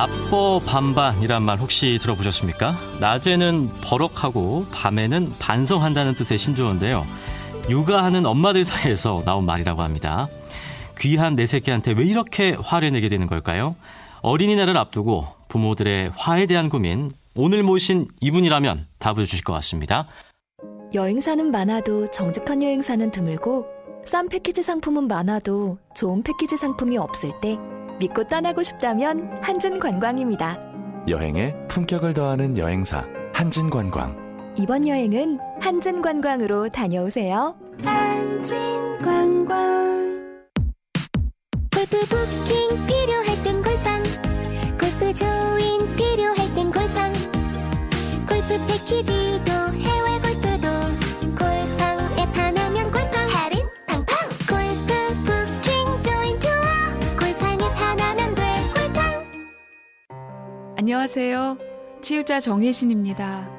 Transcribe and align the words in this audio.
나뻐 0.00 0.62
반반이란 0.64 1.42
말 1.42 1.58
혹시 1.58 1.98
들어보셨습니까? 2.00 2.74
낮에는 3.00 3.68
버럭하고 3.82 4.64
밤에는 4.72 5.34
반성한다는 5.38 6.14
뜻의 6.14 6.38
신조어인데요. 6.38 7.06
육아하는 7.68 8.24
엄마들 8.24 8.64
사이에서 8.64 9.20
나온 9.26 9.44
말이라고 9.44 9.82
합니다. 9.82 10.26
귀한 10.98 11.36
내 11.36 11.44
새끼한테 11.44 11.92
왜 11.92 12.06
이렇게 12.06 12.56
화를 12.58 12.92
내게 12.92 13.10
되는 13.10 13.26
걸까요? 13.26 13.76
어린이날을 14.22 14.78
앞두고 14.78 15.26
부모들의 15.48 16.12
화에 16.16 16.46
대한 16.46 16.70
고민 16.70 17.10
오늘 17.34 17.62
모신 17.62 18.08
이분이라면 18.22 18.86
답을 19.00 19.26
주실 19.26 19.44
것 19.44 19.52
같습니다. 19.52 20.06
여행사는 20.94 21.50
많아도 21.50 22.10
정직한 22.10 22.62
여행사는 22.62 23.10
드물고 23.10 23.66
싼 24.06 24.30
패키지 24.30 24.62
상품은 24.62 25.08
많아도 25.08 25.76
좋은 25.94 26.22
패키지 26.22 26.56
상품이 26.56 26.96
없을 26.96 27.38
때 27.42 27.58
믿고 28.00 28.24
떠나고 28.24 28.62
싶다면 28.62 29.30
한진관광입니다. 29.42 30.58
여행에 31.08 31.54
품격을 31.68 32.14
더하는 32.14 32.56
여행사 32.56 33.06
한진관광. 33.34 34.54
이번 34.56 34.88
여행은 34.88 35.38
한진관광으로 35.60 36.70
다녀오세요. 36.70 37.54
한진관광. 37.84 39.50
골프 41.72 41.98
부킹 42.00 42.86
필요할 42.86 43.42
땐 43.42 43.62
골방 43.62 44.02
골프 44.78 45.14
조인 45.14 45.96
필요할 45.96 46.54
땐 46.54 46.70
골방 46.70 47.12
골프 48.28 48.58
패키지도 48.66 49.52
해 49.78 49.89
안녕하세요. 60.82 61.58
치유자 62.00 62.40
정혜신입니다. 62.40 63.50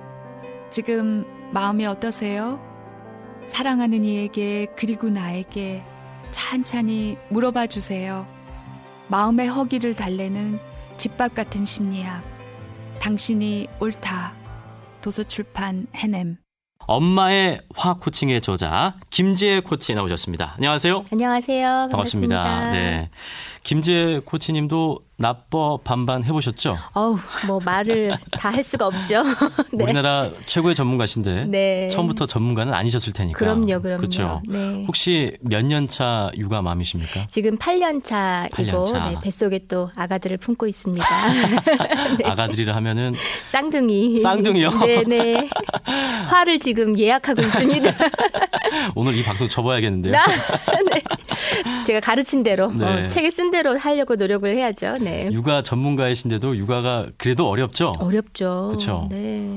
지금 0.72 1.24
마음이 1.54 1.86
어떠세요? 1.86 2.60
사랑하는 3.46 4.04
이에게 4.04 4.66
그리고 4.76 5.08
나에게 5.08 5.84
찬찬히 6.32 7.20
물어봐 7.30 7.68
주세요. 7.68 8.26
마음의 9.10 9.50
허기를 9.50 9.94
달래는 9.94 10.60
집밥 10.98 11.36
같은 11.36 11.64
심리학. 11.64 12.24
당신이 13.00 13.68
옳다. 13.80 14.34
도서출판 15.04 15.86
해냄. 15.94 16.38
엄마의 16.88 17.62
화 17.76 17.94
코칭의 17.94 18.42
저자 18.42 18.96
김지혜 19.12 19.62
코치 19.62 19.94
나오셨습니다. 19.94 20.56
안녕하세요. 20.56 21.04
안녕하세요. 21.12 21.68
반갑습니다. 21.92 22.44
반갑습니다. 22.44 22.72
네. 22.72 23.10
김지혜 23.64 24.20
코치님도 24.26 25.00
나뻐 25.18 25.78
반반 25.84 26.24
해보셨죠? 26.24 26.76
어우, 26.94 27.16
뭐 27.46 27.60
말을 27.64 28.18
다 28.32 28.50
할 28.52 28.64
수가 28.64 28.88
없죠. 28.88 29.24
네. 29.72 29.84
우리나라 29.84 30.30
최고의 30.48 30.74
전문가신데 30.74 31.46
네. 31.46 31.88
처음부터 31.90 32.26
전문가는 32.26 32.74
아니셨을 32.74 33.14
테니까. 33.14 33.38
그럼요, 33.38 33.82
그럼요. 33.82 33.98
그렇죠. 33.98 34.42
네. 34.50 34.84
혹시 34.88 35.38
몇 35.42 35.64
년 35.64 35.88
차 35.88 36.32
육아 36.36 36.62
맘이십니까? 36.64 37.28
지금 37.30 37.56
8년 37.58 38.04
차이고 38.04 38.56
8년 38.56 38.86
차. 38.88 39.10
네, 39.10 39.16
뱃속에 39.22 39.60
또 39.68 39.92
아가들을 39.96 40.38
품고 40.38 40.66
있습니다. 40.68 41.06
네. 42.18 42.26
아가들이라 42.26 42.76
하면은 42.78 43.14
쌍둥이. 43.48 44.18
쌍둥이요? 44.20 44.70
네, 44.80 45.04
네. 45.08 45.50
화를 46.30 46.60
지금 46.60 46.98
예약하고 46.98 47.42
있습니다. 47.42 47.94
오늘 48.96 49.16
이 49.16 49.24
방송 49.24 49.48
접어야겠는데요. 49.48 50.14
나- 50.14 50.26
네. 50.92 51.04
제가 51.86 52.00
가르친 52.00 52.42
대로 52.42 52.72
네. 52.72 52.86
어, 53.06 53.08
책에 53.08 53.30
쓴 53.30 53.51
대로 53.52 53.78
하려고 53.78 54.16
노력을 54.16 54.56
해야죠. 54.56 54.96
네. 55.02 55.30
육아 55.32 55.62
전문가이신데도 55.62 56.58
육아가 56.58 57.08
그래도 57.18 57.50
어렵죠? 57.50 57.96
어렵죠. 58.00 58.70
그쵸. 58.74 59.08
네. 59.10 59.48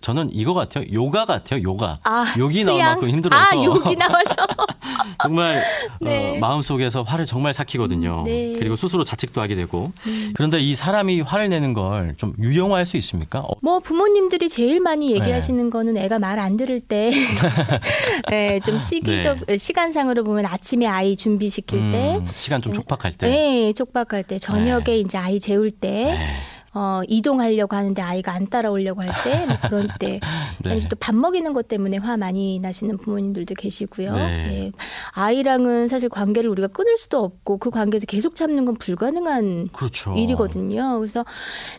저는 0.00 0.30
이거 0.32 0.54
같아요. 0.54 0.84
요가 0.92 1.24
같아요. 1.24 1.60
요가. 1.62 1.98
아, 2.04 2.24
욕이 2.38 2.62
나올 2.64 2.76
수양? 2.76 2.90
만큼 2.92 3.08
힘들어서. 3.10 3.42
아, 3.44 3.64
욕이 3.64 3.96
나와서. 3.96 4.34
정말 5.22 5.60
네. 6.00 6.36
어, 6.36 6.38
마음속에서 6.38 7.02
화를 7.02 7.26
정말 7.26 7.52
삭히거든요. 7.52 8.22
네. 8.24 8.54
그리고 8.58 8.76
스스로 8.76 9.02
자책도 9.02 9.40
하게 9.40 9.56
되고. 9.56 9.90
그런데 10.34 10.60
이 10.60 10.74
사람이 10.74 11.22
화를 11.22 11.48
내는 11.48 11.74
걸 11.74 11.98
좀 12.16 12.32
유용화할 12.38 12.86
수 12.86 12.96
있습니까? 12.96 13.40
어, 13.40 13.48
뭐 13.60 13.80
부모님들이 13.80 14.48
제일 14.48 14.80
많이 14.80 15.08
네. 15.12 15.14
얘기하시는 15.20 15.68
거는 15.70 15.96
애가 15.96 16.18
말 16.20 16.38
안 16.38 16.56
들을 16.56 16.80
때, 16.80 17.10
네, 18.30 18.60
좀 18.60 18.78
시기적 18.78 19.38
시간상으로 19.58 20.22
보면 20.24 20.46
아침에 20.46 20.86
아이 20.86 21.16
준비시킬 21.16 21.78
때, 21.92 22.16
음, 22.18 22.28
시간 22.36 22.62
좀 22.62 22.72
촉박할 22.72 23.12
때. 23.12 23.28
네, 23.28 23.72
촉박할 23.72 24.22
때, 24.22 24.38
저녁에 24.38 24.84
네. 24.84 24.98
이제 25.00 25.18
아이 25.18 25.40
재울 25.40 25.70
때, 25.70 25.90
네. 25.90 26.36
어, 26.74 27.00
이동하려고 27.08 27.76
하는데 27.76 28.00
아이가 28.02 28.32
안 28.32 28.46
따라오려고 28.46 29.02
할 29.02 29.10
때, 29.24 29.46
뭐 29.46 29.56
그런 29.62 29.88
때, 29.98 30.20
네. 30.62 30.80
또밥 30.80 31.14
먹이는 31.14 31.52
것 31.52 31.68
때문에 31.68 31.96
화 31.96 32.16
많이 32.16 32.58
나시는 32.60 32.98
부모님들도 32.98 33.54
계시고요. 33.54 34.14
네. 34.14 34.22
예. 34.66 34.72
아이랑은 35.12 35.88
사실 35.88 36.08
관계를 36.08 36.50
우리가 36.50 36.68
끊을 36.68 36.98
수도 36.98 37.24
없고 37.24 37.58
그 37.58 37.70
관계에서 37.70 38.06
계속 38.06 38.34
참는 38.34 38.64
건 38.64 38.74
불가능한 38.74 39.68
그렇죠. 39.72 40.14
일이거든요. 40.14 40.98
그래서 40.98 41.24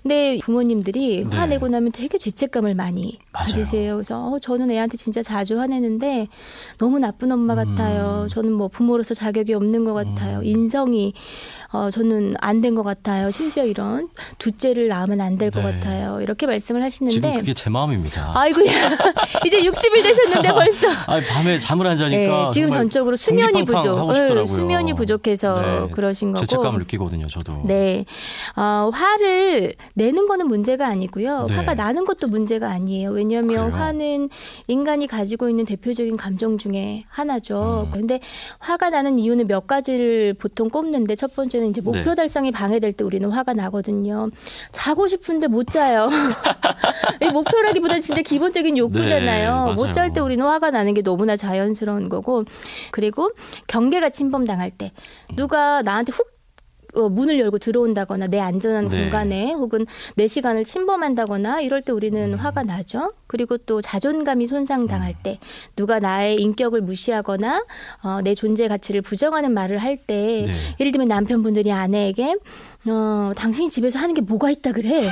근데 0.01 0.39
부모님들이 0.43 1.25
네. 1.29 1.37
화내고 1.37 1.67
나면 1.67 1.91
되게 1.91 2.17
죄책감을 2.17 2.75
많이 2.75 3.19
맞아요. 3.31 3.45
가지세요. 3.45 3.93
그래서 3.95 4.31
어, 4.31 4.39
저는 4.39 4.71
애한테 4.71 4.97
진짜 4.97 5.21
자주 5.21 5.59
화내는데 5.59 6.27
너무 6.77 6.99
나쁜 6.99 7.31
엄마 7.31 7.53
음. 7.53 7.57
같아요. 7.57 8.27
저는 8.29 8.51
뭐 8.51 8.67
부모로서 8.67 9.13
자격이 9.13 9.53
없는 9.53 9.85
것 9.85 9.93
같아요. 9.93 10.41
인성이 10.43 11.13
어, 11.71 11.89
저는 11.91 12.35
안 12.39 12.61
된 12.61 12.75
것 12.75 12.83
같아요. 12.83 13.29
심지어 13.31 13.63
이런 13.63 14.09
둘째를 14.37 14.87
낳으면 14.87 15.21
안 15.21 15.37
될것 15.37 15.63
네. 15.63 15.71
같아요. 15.71 16.19
이렇게 16.21 16.45
말씀을 16.47 16.81
지금 16.89 17.09
하시는데 17.09 17.39
그게 17.39 17.53
제 17.53 17.69
마음입니다. 17.69 18.31
아이고 18.35 18.61
이제 19.45 19.61
60일 19.61 20.03
되셨는데 20.03 20.51
벌써 20.51 20.87
아니, 21.07 21.25
밤에 21.25 21.57
잠을 21.59 21.85
안 21.87 21.95
자니까 21.95 22.43
네, 22.45 22.49
지금 22.51 22.69
전적으로 22.71 23.15
수면이 23.15 23.63
부족. 23.65 24.11
네, 24.11 24.45
수면이 24.45 24.93
부족해서 24.93 25.61
네. 25.61 25.87
그러신 25.93 26.31
거고. 26.31 26.45
죄책감을 26.45 26.79
느끼거든요, 26.79 27.27
저도. 27.27 27.61
네, 27.65 28.05
어, 28.55 28.89
화를 28.93 29.73
내는 29.93 30.27
거는 30.27 30.47
문제가 30.47 30.87
아니고요. 30.87 31.45
네. 31.49 31.55
화가 31.55 31.75
나는 31.75 32.03
것도 32.05 32.27
문제가 32.27 32.69
아니에요. 32.71 33.11
왜냐하면 33.11 33.69
그래요? 33.69 33.81
화는 33.83 34.29
인간이 34.67 35.05
가지고 35.07 35.49
있는 35.49 35.65
대표적인 35.65 36.17
감정 36.17 36.57
중에 36.57 37.03
하나죠. 37.09 37.87
음. 37.87 37.91
근데 37.91 38.19
화가 38.59 38.89
나는 38.89 39.19
이유는 39.19 39.47
몇 39.47 39.67
가지를 39.67 40.33
보통 40.33 40.69
꼽는데 40.69 41.15
첫 41.15 41.35
번째 41.35 41.58
는 41.59 41.67
이제 41.69 41.81
목표 41.81 41.99
네. 42.01 42.15
달성이 42.15 42.51
방해될 42.51 42.93
때 42.93 43.03
우리는 43.03 43.29
화가 43.29 43.53
나거든요. 43.53 44.29
자고 44.71 45.07
싶은데 45.07 45.47
못 45.47 45.67
자요. 45.69 46.09
이 47.21 47.27
목표라기보다 47.27 47.99
진짜 47.99 48.21
기본적인 48.21 48.73
네, 48.75 48.79
욕구잖아요. 48.79 49.51
맞아요. 49.51 49.73
못 49.73 49.91
잘 49.91 50.13
때 50.13 50.21
우리는 50.21 50.45
화가 50.45 50.71
나는 50.71 50.93
게 50.93 51.01
너무나 51.01 51.35
자연스러운 51.35 52.09
거고 52.09 52.43
그리고 52.91 53.31
경계가 53.67 54.09
침범당할 54.09 54.71
때 54.71 54.91
누가 55.35 55.81
나한테 55.81 56.11
훅 56.11 56.25
어, 56.27 56.38
문을 56.93 57.39
열고 57.39 57.59
들어온다거나 57.59 58.27
내 58.27 58.39
안전한 58.39 58.87
네. 58.87 59.01
공간에 59.01 59.51
혹은 59.53 59.85
내 60.15 60.27
시간을 60.27 60.63
침범한다거나 60.63 61.61
이럴 61.61 61.81
때 61.81 61.91
우리는 61.91 62.33
음. 62.33 62.37
화가 62.37 62.63
나죠. 62.63 63.13
그리고 63.27 63.57
또 63.57 63.81
자존감이 63.81 64.47
손상당할 64.47 65.13
때 65.21 65.37
누가 65.75 65.99
나의 65.99 66.35
인격을 66.37 66.81
무시하거나 66.81 67.63
어, 68.03 68.21
내 68.23 68.33
존재 68.33 68.67
가치를 68.67 69.01
부정하는 69.01 69.53
말을 69.53 69.77
할때 69.77 70.45
네. 70.47 70.55
예를 70.79 70.91
들면 70.91 71.07
남편분들이 71.07 71.71
아내에게 71.71 72.35
어, 72.87 73.29
당신이 73.35 73.69
집에서 73.69 73.99
하는 73.99 74.15
게 74.15 74.21
뭐가 74.21 74.49
있다 74.49 74.71
그래. 74.71 75.03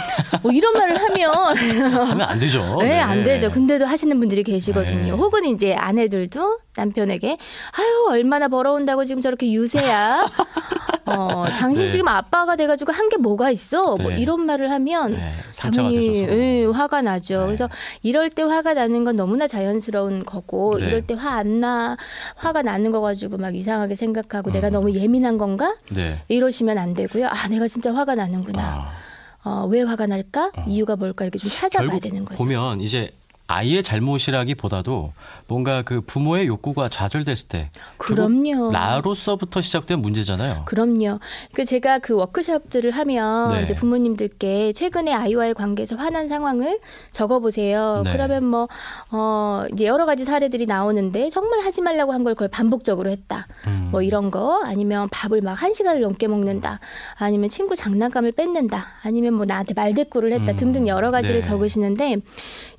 뭐 0.42 0.52
이런 0.52 0.74
말을 0.74 0.98
하면 0.98 1.34
하면 2.08 2.22
안 2.22 2.40
되죠. 2.40 2.78
네, 2.80 2.98
안 2.98 3.24
되죠. 3.24 3.52
근데도 3.52 3.86
하시는 3.86 4.18
분들이 4.20 4.44
계시거든요. 4.44 5.04
네. 5.04 5.12
혹은 5.12 5.46
이제 5.46 5.74
아내들도 5.76 6.60
남편에게 6.78 7.38
아유 7.72 8.06
얼마나 8.10 8.48
벌어온다고 8.48 9.04
지금 9.04 9.22
저렇게 9.22 9.52
유세야. 9.52 10.26
어, 11.08 11.46
당신 11.50 11.86
네. 11.86 11.90
지금 11.90 12.08
아빠가 12.10 12.56
돼가지고 12.56 12.92
한 12.92 13.08
게 13.08 13.16
뭐가 13.16 13.50
있어? 13.52 13.96
뭐 13.96 14.10
네. 14.10 14.18
이런 14.20 14.42
말을 14.46 14.70
하면 14.72 15.12
네, 15.12 15.34
당연히. 15.58 16.18
서로. 16.18 16.34
예, 16.38 16.66
화가 16.66 17.02
나죠. 17.02 17.40
네. 17.40 17.46
그래서 17.46 17.70
이럴 18.04 18.30
때 18.30 18.44
화가 18.44 18.74
나는 18.74 19.06
건 19.06 19.16
너무나 19.16 19.48
자연스러운 19.48 20.26
거고 20.26 20.78
네. 20.78 20.88
이럴 20.88 21.02
때 21.08 21.14
화 21.14 21.38
안 21.38 21.62
나, 21.62 21.96
화가 22.36 22.62
나는 22.64 22.92
거 22.92 23.00
가지고 23.00 23.38
막 23.38 23.56
이상하게 23.56 23.96
생각하고 23.96 24.52
내가 24.52 24.68
음. 24.68 24.74
너무 24.74 24.92
예민한 24.94 25.38
건가? 25.38 25.76
네. 25.96 26.22
이러시면 26.28 26.78
안 26.78 26.94
되고요. 26.94 27.28
아, 27.28 27.48
내가 27.48 27.68
진짜 27.70 27.94
화가 27.94 28.16
나는구나. 28.16 28.62
아, 28.62 29.50
어, 29.50 29.66
왜 29.70 29.82
화가 29.84 30.08
날까? 30.08 30.52
어. 30.58 30.66
이유가 30.68 30.98
뭘까? 30.98 31.24
이렇게 31.24 31.38
좀 31.40 31.50
찾아봐야 31.50 32.00
되는 32.00 32.26
거죠. 32.26 32.38
보면 32.44 32.82
이제 32.82 33.12
아이의 33.48 33.82
잘못이라기보다도 33.84 35.14
뭔가 35.48 35.82
그 35.82 36.02
부모의 36.02 36.48
욕구가 36.48 36.90
좌절됐을 36.90 37.48
때 37.48 37.70
그럼요. 37.98 38.72
나로서부터 38.72 39.62
시작된 39.62 40.00
문제잖아요. 40.02 40.64
그럼요. 40.66 41.20
그 41.54 41.64
제가 41.66 42.00
그 42.00 42.14
워크숍들을 42.16 42.92
하면 42.92 43.54
네. 43.54 43.64
이제 43.64 43.74
부모님들께 43.76 44.74
최근에 44.74 45.14
아이와의 45.14 45.54
관계에서 45.54 45.96
화난 45.96 46.28
상황을 46.28 46.80
적어보세요. 47.12 48.02
네. 48.04 48.12
그러면 48.12 48.44
뭐, 48.46 48.68
어, 49.12 49.64
이제 49.74 49.86
여러 49.86 50.06
가지 50.06 50.26
사례들이 50.26 50.66
나오는데 50.66 51.30
정말 51.30 51.62
하지 51.62 51.82
말라고 51.82 52.12
한 52.14 52.24
걸 52.28 52.34
그걸 52.36 52.50
반복적으로 52.50 53.10
했다. 53.10 53.48
음. 53.68 53.88
뭐 53.92 54.02
이런 54.02 54.32
거 54.32 54.62
아니면 54.66 55.08
밥을 55.10 55.42
막 55.42 55.58
한 55.58 55.72
시간을 55.74 56.02
넘게 56.02 56.28
먹는다. 56.28 56.80
아니면 57.16 57.50
친구 57.50 57.76
장난감을 57.76 58.34
뺏는다. 58.34 58.86
아니면 59.02 59.34
뭐 59.34 59.46
나한테 59.46 59.74
말대꾸를 59.74 60.34
했다. 60.34 60.52
음. 60.52 60.56
등등 60.58 60.88
여러 60.88 61.10
가지를 61.10 61.42
네. 61.42 61.48
적으시는데 61.48 62.18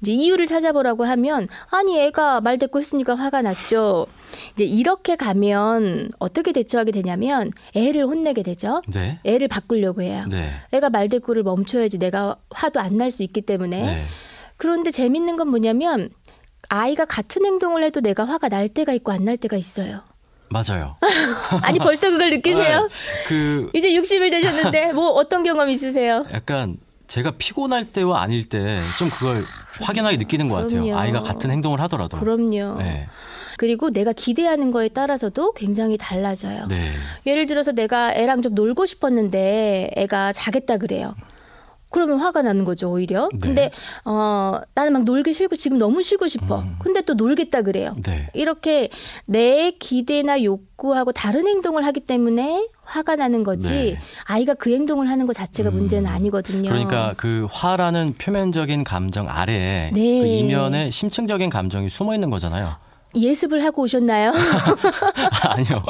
이제 0.02 0.12
이유를 0.12 0.46
찾 0.46 0.57
아보라고 0.66 1.04
하면 1.04 1.48
아니 1.70 1.98
애가 2.00 2.40
말대꾸 2.40 2.78
했으니까 2.80 3.14
화가 3.14 3.42
났죠. 3.42 4.06
이제 4.52 4.64
이렇게 4.64 5.16
가면 5.16 6.10
어떻게 6.18 6.52
대처하게 6.52 6.92
되냐면 6.92 7.50
애를 7.74 8.04
혼내게 8.04 8.42
되죠. 8.42 8.82
네. 8.88 9.18
애를 9.24 9.48
바꾸려고 9.48 10.02
해요. 10.02 10.24
네. 10.28 10.50
애가 10.72 10.90
말 10.90 11.08
대꾸를 11.08 11.42
멈춰야지 11.42 11.98
내가 11.98 12.36
화도 12.50 12.80
안 12.80 12.96
날 12.98 13.10
수 13.10 13.22
있기 13.22 13.42
때문에. 13.42 13.80
네. 13.80 14.04
그런데 14.56 14.90
재밌는 14.90 15.36
건 15.36 15.48
뭐냐면 15.48 16.10
아이가 16.68 17.04
같은 17.04 17.44
행동을 17.46 17.82
해도 17.84 18.00
내가 18.00 18.24
화가 18.24 18.48
날 18.48 18.68
때가 18.68 18.92
있고 18.94 19.12
안 19.12 19.24
날 19.24 19.36
때가 19.36 19.56
있어요. 19.56 20.00
맞아요. 20.50 20.96
아니 21.62 21.78
벌써 21.78 22.10
그걸 22.10 22.30
느끼세요? 22.30 22.82
네. 22.82 23.24
그 23.28 23.70
이제 23.74 23.90
60일 23.92 24.30
되셨는데 24.30 24.92
뭐 24.94 25.10
어떤 25.10 25.42
경험 25.42 25.68
있으세요? 25.70 26.24
약간 26.32 26.76
제가 27.06 27.32
피곤할 27.38 27.84
때와 27.84 28.20
아닐 28.22 28.48
때 28.48 28.80
좀 28.98 29.10
그걸 29.10 29.44
확연하게 29.80 30.16
느끼는 30.18 30.48
것 30.48 30.56
같아요. 30.56 30.82
그럼요. 30.82 30.98
아이가 30.98 31.20
같은 31.20 31.50
행동을 31.50 31.80
하더라도. 31.82 32.18
그럼요. 32.18 32.78
네. 32.78 33.06
그리고 33.56 33.90
내가 33.90 34.12
기대하는 34.12 34.70
거에 34.70 34.88
따라서도 34.88 35.52
굉장히 35.52 35.98
달라져요. 35.98 36.66
네. 36.68 36.92
예를 37.26 37.46
들어서 37.46 37.72
내가 37.72 38.14
애랑 38.14 38.42
좀 38.42 38.54
놀고 38.54 38.86
싶었는데 38.86 39.90
애가 39.96 40.32
자겠다 40.32 40.76
그래요. 40.78 41.14
그러면 41.90 42.18
화가 42.18 42.42
나는 42.42 42.64
거죠, 42.64 42.90
오히려. 42.90 43.28
네. 43.32 43.38
근데 43.40 43.70
어 44.04 44.60
나는 44.74 44.92
막 44.92 45.04
놀기 45.04 45.32
싫고 45.32 45.56
지금 45.56 45.78
너무 45.78 46.02
쉬고 46.02 46.28
싶어. 46.28 46.60
음. 46.60 46.76
근데 46.80 47.00
또 47.00 47.14
놀겠다 47.14 47.62
그래요. 47.62 47.94
네. 48.04 48.28
이렇게 48.34 48.90
내 49.24 49.70
기대나 49.72 50.42
욕구하고 50.44 51.12
다른 51.12 51.46
행동을 51.48 51.84
하기 51.86 52.00
때문에 52.00 52.68
화가 52.88 53.16
나는 53.16 53.44
거지 53.44 53.68
네. 53.68 54.00
아이가 54.24 54.54
그 54.54 54.72
행동을 54.72 55.10
하는 55.10 55.26
것 55.26 55.34
자체가 55.34 55.68
음. 55.68 55.74
문제는 55.74 56.08
아니거든요. 56.10 56.68
그러니까 56.70 57.12
그 57.18 57.46
화라는 57.50 58.14
표면적인 58.16 58.82
감정 58.84 59.28
아래에 59.28 59.90
네. 59.92 60.20
그 60.20 60.26
이면에 60.26 60.88
심층적인 60.90 61.50
감정이 61.50 61.88
숨어 61.90 62.14
있는 62.14 62.30
거잖아요. 62.30 62.76
예습을 63.14 63.64
하고 63.64 63.82
오셨나요? 63.82 64.32
아니요. 65.48 65.82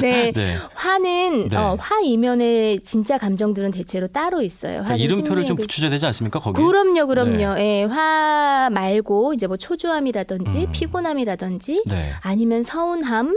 네. 0.00 0.32
네. 0.32 0.56
화는 0.74 1.48
네. 1.48 1.56
어, 1.56 1.76
화 1.78 2.00
이면의 2.00 2.80
진짜 2.84 3.18
감정들은 3.18 3.70
대체로 3.70 4.06
따로 4.08 4.40
있어요. 4.42 4.82
그러니까 4.84 4.96
이름표를 4.96 5.44
좀 5.46 5.56
심리학의- 5.56 5.60
붙여줘야 5.60 5.90
되지 5.90 6.06
않습니까? 6.06 6.38
거기. 6.38 6.62
그럼요, 6.62 7.06
그럼요. 7.06 7.58
예, 7.58 7.84
화 7.84 8.68
말고 8.72 9.34
이제 9.34 9.46
뭐 9.46 9.56
초조함이라든지 9.56 10.56
음. 10.66 10.72
피곤함이라든지 10.72 11.84
네. 11.86 12.12
아니면 12.20 12.62
서운함, 12.62 13.34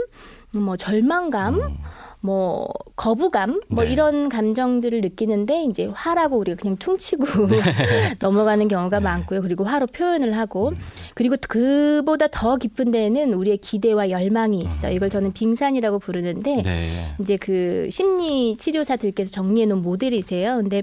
뭐 0.52 0.76
절망감, 0.76 1.54
음. 1.54 1.78
뭐 2.24 2.66
거부감, 2.96 3.60
뭐 3.68 3.84
네. 3.84 3.92
이런 3.92 4.30
감정들을 4.30 5.02
느끼는데 5.02 5.64
이제 5.64 5.90
화라고 5.92 6.38
우리가 6.38 6.56
그냥 6.58 6.78
퉁치고 6.78 7.48
네. 7.52 7.58
넘어가는 8.18 8.66
경우가 8.66 9.00
많고요. 9.00 9.42
그리고 9.42 9.64
화로 9.64 9.86
표현을 9.86 10.34
하고 10.38 10.70
음. 10.70 10.76
그리고 11.14 11.36
그보다 11.46 12.28
더 12.28 12.56
깊은 12.56 12.92
데에는 12.92 13.34
우리의 13.34 13.58
기대와 13.58 14.08
열망이 14.08 14.58
있어. 14.58 14.88
요 14.88 14.94
이걸 14.94 15.10
저는 15.10 15.34
빙산이라고 15.34 15.98
부르는데 15.98 16.56
음. 16.56 16.62
네. 16.62 17.14
이제 17.20 17.36
그 17.36 17.88
심리 17.90 18.56
치료사들께서 18.56 19.30
정리해 19.30 19.66
놓은 19.66 19.82
모델이세요. 19.82 20.56
근데 20.62 20.80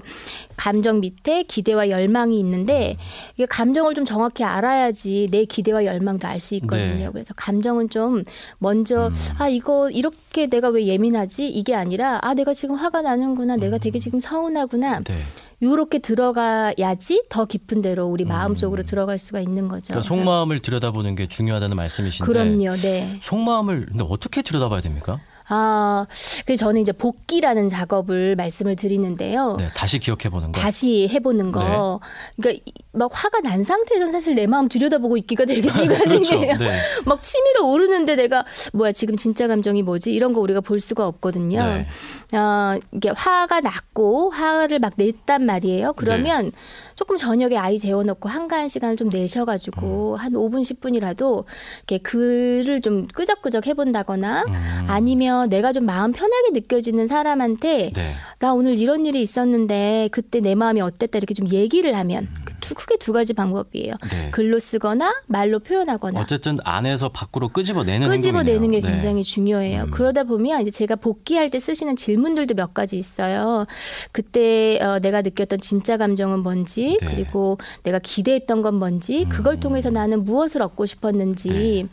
감정 0.56 1.00
밑에 1.00 1.42
기대와 1.42 1.88
열망이 1.88 2.38
있는데 2.38 2.96
이게 3.34 3.46
감정을 3.46 3.94
좀 3.94 4.04
정확히 4.04 4.44
알아야지 4.44 5.26
내 5.32 5.44
기대와 5.44 5.86
열망도 5.86 6.28
알 6.28 6.38
수 6.38 6.54
있거든요. 6.56 7.06
네. 7.06 7.08
그래서 7.12 7.34
감정은 7.36 7.88
좀 7.88 8.24
먼저 8.58 9.10
아 9.38 9.48
이거 9.48 9.90
이렇게 9.90 10.46
내가 10.46 10.68
왜 10.68 10.86
예민하지 10.86 11.31
이게 11.40 11.74
아니라 11.74 12.18
아 12.22 12.34
내가 12.34 12.54
지금 12.54 12.76
화가 12.76 13.02
나는구나 13.02 13.56
내가 13.56 13.78
되게 13.78 13.98
지금 13.98 14.20
서운하구나 14.20 15.00
네. 15.00 15.18
요렇게 15.62 16.00
들어가야지 16.00 17.22
더 17.28 17.44
깊은 17.44 17.82
데로 17.82 18.06
우리 18.06 18.24
마음 18.24 18.56
속으로 18.56 18.82
들어갈 18.82 19.18
수가 19.18 19.40
있는 19.40 19.68
거죠. 19.68 19.88
그러니까 19.88 20.08
속마음을 20.08 20.60
들여다보는 20.60 21.14
게 21.14 21.28
중요하다는 21.28 21.76
말씀이신데. 21.76 22.26
그럼요, 22.26 22.76
네. 22.76 23.20
속마음을 23.22 23.86
근데 23.86 24.04
어떻게 24.08 24.42
들여다봐야 24.42 24.80
됩니까? 24.80 25.20
아, 25.48 26.06
그 26.46 26.56
저는 26.56 26.80
이제 26.80 26.92
복기라는 26.92 27.68
작업을 27.68 28.36
말씀을 28.36 28.76
드리는데요. 28.76 29.54
네, 29.58 29.68
다시 29.74 29.98
기억해 29.98 30.28
보는 30.30 30.52
거. 30.52 30.60
다시 30.60 31.08
해보는 31.12 31.52
거. 31.52 32.00
그러니까 32.36 32.62
이- 32.66 32.72
막 32.92 33.10
화가 33.12 33.40
난 33.40 33.64
상태에서는 33.64 34.12
사실 34.12 34.34
내 34.34 34.46
마음 34.46 34.68
들여다보고 34.68 35.16
있기가 35.18 35.44
되게 35.46 35.62
그렇죠. 35.68 35.94
불가능해요. 35.94 36.56
네. 36.58 36.78
막 37.06 37.22
치밀어 37.22 37.64
오르는데 37.66 38.16
내가 38.16 38.44
뭐야 38.74 38.92
지금 38.92 39.16
진짜 39.16 39.46
감정이 39.48 39.82
뭐지 39.82 40.12
이런 40.12 40.32
거 40.32 40.40
우리가 40.40 40.60
볼 40.60 40.78
수가 40.80 41.06
없거든요. 41.06 41.62
네. 41.64 42.38
어, 42.38 42.78
이게 42.92 43.10
화가 43.10 43.60
났고 43.60 44.30
화를 44.30 44.78
막 44.78 44.92
냈단 44.96 45.44
말이에요. 45.46 45.94
그러면 45.94 46.46
네. 46.46 46.50
조금 46.94 47.16
저녁에 47.16 47.56
아이 47.56 47.78
재워놓고 47.78 48.28
한가한 48.28 48.68
시간을 48.68 48.96
좀 48.96 49.08
음. 49.08 49.10
내셔가지고 49.10 50.16
한 50.16 50.32
5분 50.32 50.62
10분이라도 50.62 51.44
이렇게 51.78 51.98
글을 51.98 52.80
좀 52.80 53.06
끄적끄적 53.08 53.66
해본다거나 53.66 54.44
음. 54.46 54.84
아니면 54.88 55.48
내가 55.48 55.72
좀 55.72 55.84
마음 55.86 56.12
편하게 56.12 56.50
느껴지는 56.52 57.06
사람한테 57.06 57.90
네. 57.94 58.14
나 58.38 58.52
오늘 58.54 58.78
이런 58.78 59.06
일이 59.06 59.22
있었는데 59.22 60.08
그때 60.12 60.40
내 60.40 60.54
마음이 60.54 60.80
어땠다 60.80 61.18
이렇게 61.18 61.34
좀 61.34 61.48
얘기를 61.48 61.94
하면 61.94 62.28
그 62.44 62.51
두- 62.62 62.74
크게 62.74 62.96
두 62.96 63.12
가지 63.12 63.34
방법이에요. 63.34 63.92
네. 64.10 64.30
글로 64.30 64.58
쓰거나 64.58 65.12
말로 65.26 65.58
표현하거나 65.58 66.18
어쨌든 66.20 66.58
안에서 66.64 67.10
밖으로 67.10 67.48
끄집어내는 67.50 68.08
끄집어내는 68.08 68.46
게 68.70 68.76
행동이네요. 68.78 68.80
네. 68.80 68.92
굉장히 68.92 69.22
중요해요. 69.24 69.82
음. 69.84 69.90
그러다 69.90 70.24
보면 70.24 70.62
이제 70.62 70.70
제가 70.70 70.96
복귀할 70.96 71.50
때 71.50 71.58
쓰시는 71.58 71.96
질문들도 71.96 72.54
몇 72.54 72.72
가지 72.72 72.96
있어요. 72.96 73.66
그때 74.12 74.78
어, 74.80 74.98
내가 75.00 75.22
느꼈던 75.22 75.60
진짜 75.60 75.96
감정은 75.96 76.38
뭔지 76.40 76.96
네. 77.00 77.06
그리고 77.14 77.58
내가 77.82 77.98
기대했던 77.98 78.62
건 78.62 78.74
뭔지 78.76 79.26
그걸 79.28 79.54
음. 79.54 79.60
통해서 79.60 79.90
나는 79.90 80.24
무엇을 80.24 80.62
얻고 80.62 80.86
싶었는지 80.86 81.48
네. 81.50 81.86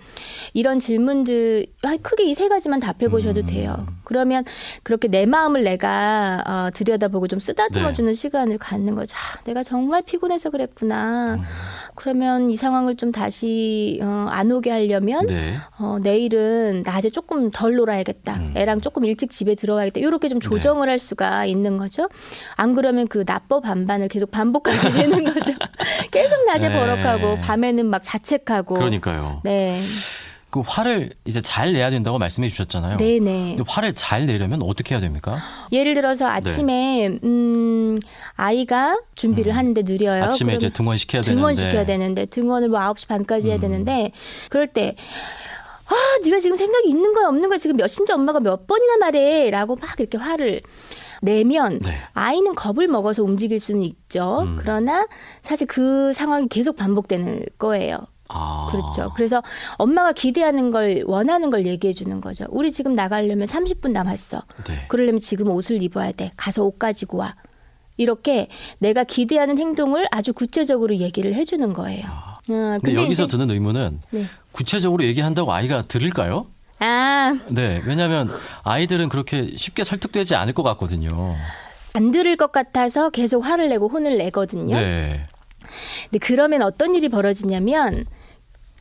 이런 0.54 0.80
질문들 0.80 1.66
아, 1.84 1.98
크게 2.02 2.24
이 2.24 2.34
세 2.40 2.48
가지만 2.48 2.80
답해 2.80 3.10
보셔도 3.10 3.42
음. 3.42 3.46
돼요. 3.48 3.86
그러면 4.06 4.46
그렇게 4.84 5.08
내 5.10 5.26
마음을 5.26 5.64
내가 5.64 6.44
어, 6.48 6.70
들여다보고 6.74 7.28
좀 7.28 7.40
쓰다듬어 7.40 7.88
네. 7.90 7.94
주는 7.94 8.14
시간을 8.14 8.58
갖는 8.58 8.96
거죠. 8.96 9.16
아, 9.18 9.42
내가 9.44 9.62
정말 9.64 10.04
피곤해서 10.04 10.52
그 10.52 10.59
랬구나. 10.60 11.36
음. 11.36 11.44
그러면 11.96 12.50
이 12.50 12.56
상황을 12.56 12.96
좀 12.96 13.12
다시 13.12 14.00
어, 14.02 14.28
안 14.30 14.50
오게 14.52 14.72
하려면 14.72 15.26
네. 15.26 15.56
어, 15.80 15.98
내일은 16.02 16.84
낮에 16.86 17.10
조금 17.10 17.52
덜 17.52 17.76
놀아야겠다. 17.76 18.36
음. 18.36 18.54
애랑 18.56 18.80
조금 18.80 19.04
일찍 19.04 19.32
집에 19.32 19.54
들어와야겠다. 19.56 20.00
이렇게 20.00 20.30
좀 20.30 20.40
조정을 20.40 20.88
할 20.88 20.98
수가 20.98 21.46
있는 21.46 21.78
거죠. 21.78 22.08
안 22.56 22.74
그러면 22.74 23.08
그 23.08 23.24
나법 23.26 23.64
반반을 23.64 24.08
계속 24.08 24.32
반복하게 24.32 24.92
되는 24.92 25.26
거죠. 25.26 25.54
계속 26.12 26.46
낮에 26.46 26.70
네. 26.70 26.80
버럭하고 26.80 27.42
밤에는 27.42 27.86
막 27.86 28.02
자책하고. 28.02 28.76
그러니까요. 28.76 29.42
네. 29.44 29.80
그 30.50 30.62
화를 30.66 31.12
이제 31.26 31.42
잘 31.42 31.74
내야 31.74 31.90
된다고 31.90 32.18
말씀해 32.18 32.50
주셨잖아요. 32.50 32.98
네네. 32.98 33.56
근데 33.56 33.64
화를 33.68 33.94
잘 33.94 34.26
내려면 34.26 34.62
어떻게 34.64 34.96
해야 34.96 35.02
됩니까? 35.02 35.38
예를 35.72 35.94
들어서 35.94 36.28
아침에 36.28 37.20
음 37.24 38.00
아이가 38.36 39.00
준비를 39.16 39.56
하는데 39.56 39.84
느려요. 39.84 40.22
네. 40.22 40.28
아침에 40.28 40.56
이제 40.56 40.70
등원 40.70 40.98
시켜야 40.98 41.22
등원 41.22 41.54
되는데. 41.54 41.70
시켜야 41.70 41.86
되는데 41.86 42.26
등원을 42.26 42.70
뭐 42.70 42.80
9시 42.80 43.08
반까지 43.08 43.50
해야 43.50 43.58
음. 43.58 43.62
되는데 43.62 44.12
그럴 44.50 44.68
때 44.68 44.96
아, 45.86 45.94
네가 46.24 46.40
지금 46.40 46.56
생각이 46.56 46.88
있는 46.88 47.14
거야, 47.14 47.28
없는 47.28 47.50
거야? 47.50 47.58
지금 47.58 47.76
몇 47.76 47.88
시인지 47.88 48.14
엄마가 48.14 48.40
몇 48.40 48.68
번이나 48.68 48.98
말해라고 48.98 49.76
막 49.76 50.00
이렇게 50.00 50.18
화를 50.20 50.62
내면 51.22 51.80
네. 51.80 51.96
아이는 52.14 52.54
겁을 52.56 52.88
먹어서 52.88 53.24
움직일 53.24 53.60
수는 53.60 53.82
있죠. 53.84 54.42
음. 54.44 54.58
그러나 54.60 55.08
사실 55.42 55.68
그 55.68 56.14
상황이 56.14 56.48
계속 56.48 56.76
반복되는 56.76 57.44
거예요. 57.58 58.00
아. 58.30 58.68
그렇죠. 58.72 59.12
그래서 59.16 59.44
엄마가 59.78 60.14
기대하는 60.14 60.72
걸 60.72 61.04
원하는 61.06 61.50
걸 61.50 61.66
얘기해 61.66 61.94
주는 61.94 62.22
거죠. 62.22 62.46
우리 62.50 62.72
지금 62.72 62.94
나가려면 62.96 63.48
30분 63.48 63.92
남았어. 63.92 64.44
네. 64.68 64.86
그러려면 64.88 65.20
지금 65.20 65.50
옷을 65.50 65.82
입어야 65.84 66.12
돼. 66.12 66.32
가서 66.38 66.64
옷 66.64 66.80
가지고 66.80 67.18
와. 67.18 67.36
이렇게 67.98 68.48
내가 68.78 69.04
기대하는 69.04 69.58
행동을 69.58 70.06
아주 70.12 70.32
구체적으로 70.34 70.96
얘기를 70.96 71.34
해 71.34 71.44
주는 71.44 71.74
거예요. 71.74 72.06
어, 72.08 72.54
아. 72.54 72.78
근데, 72.82 72.96
여기서 72.96 73.26
이제- 73.26 73.38
드는 73.38 73.52
의문은 73.54 74.00
네. 74.12 74.26
구체적으로 74.54 75.04
얘기한다고 75.04 75.52
아이가 75.52 75.82
들을까요? 75.82 76.48
아, 76.80 77.38
네. 77.50 77.82
왜냐하면 77.86 78.30
아이들은 78.64 79.10
그렇게 79.10 79.50
쉽게 79.54 79.84
설득되지 79.84 80.36
않을 80.36 80.54
것 80.54 80.64
같거든요. 80.64 81.36
안 81.94 82.12
들을 82.12 82.38
것 82.38 82.52
같아서 82.54 83.10
계속 83.10 83.44
화를 83.44 83.68
내고 83.68 83.90
혼을 83.90 84.18
내거든요. 84.18 84.76
네. 84.76 85.24
근데 86.06 86.20
그러면 86.20 86.62
어떤 86.62 86.96
일이 86.96 87.10
벌어지냐면 87.10 88.06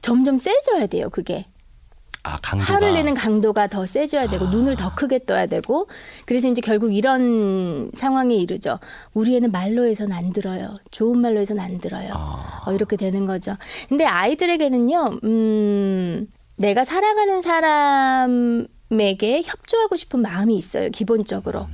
점점 0.09 0.39
세져야 0.39 0.87
돼요. 0.87 1.11
그게 1.11 1.47
아, 2.23 2.37
강도가. 2.43 2.75
화를 2.75 2.95
내는 2.95 3.15
강도가 3.15 3.69
더 3.69 3.87
세져야 3.87 4.29
되고 4.29 4.47
아. 4.47 4.51
눈을 4.51 4.77
더 4.77 4.95
크게 4.95 5.25
떠야 5.25 5.47
되고 5.47 5.89
그래서 6.27 6.49
이제 6.49 6.61
결국 6.61 6.95
이런 6.95 7.91
상황에 7.95 8.35
이르죠. 8.35 8.79
우리 9.15 9.37
애는 9.37 9.53
말로 9.53 9.87
해서는 9.87 10.17
안 10.17 10.33
들어요. 10.33 10.75
좋은 10.91 11.21
말로 11.21 11.41
해서는 11.41 11.63
안 11.63 11.79
들어요. 11.79 12.13
아. 12.15 12.63
어, 12.67 12.73
이렇게 12.73 12.97
되는 12.97 13.25
거죠. 13.27 13.57
근데 13.89 14.05
아이들에게는요, 14.05 15.21
음, 15.25 16.27
내가 16.57 16.85
사랑하는 16.85 17.41
사람에게 17.43 19.43
협조하고 19.45 19.97
싶은 19.97 20.21
마음이 20.21 20.57
있어요, 20.57 20.91
기본적으로. 20.91 21.67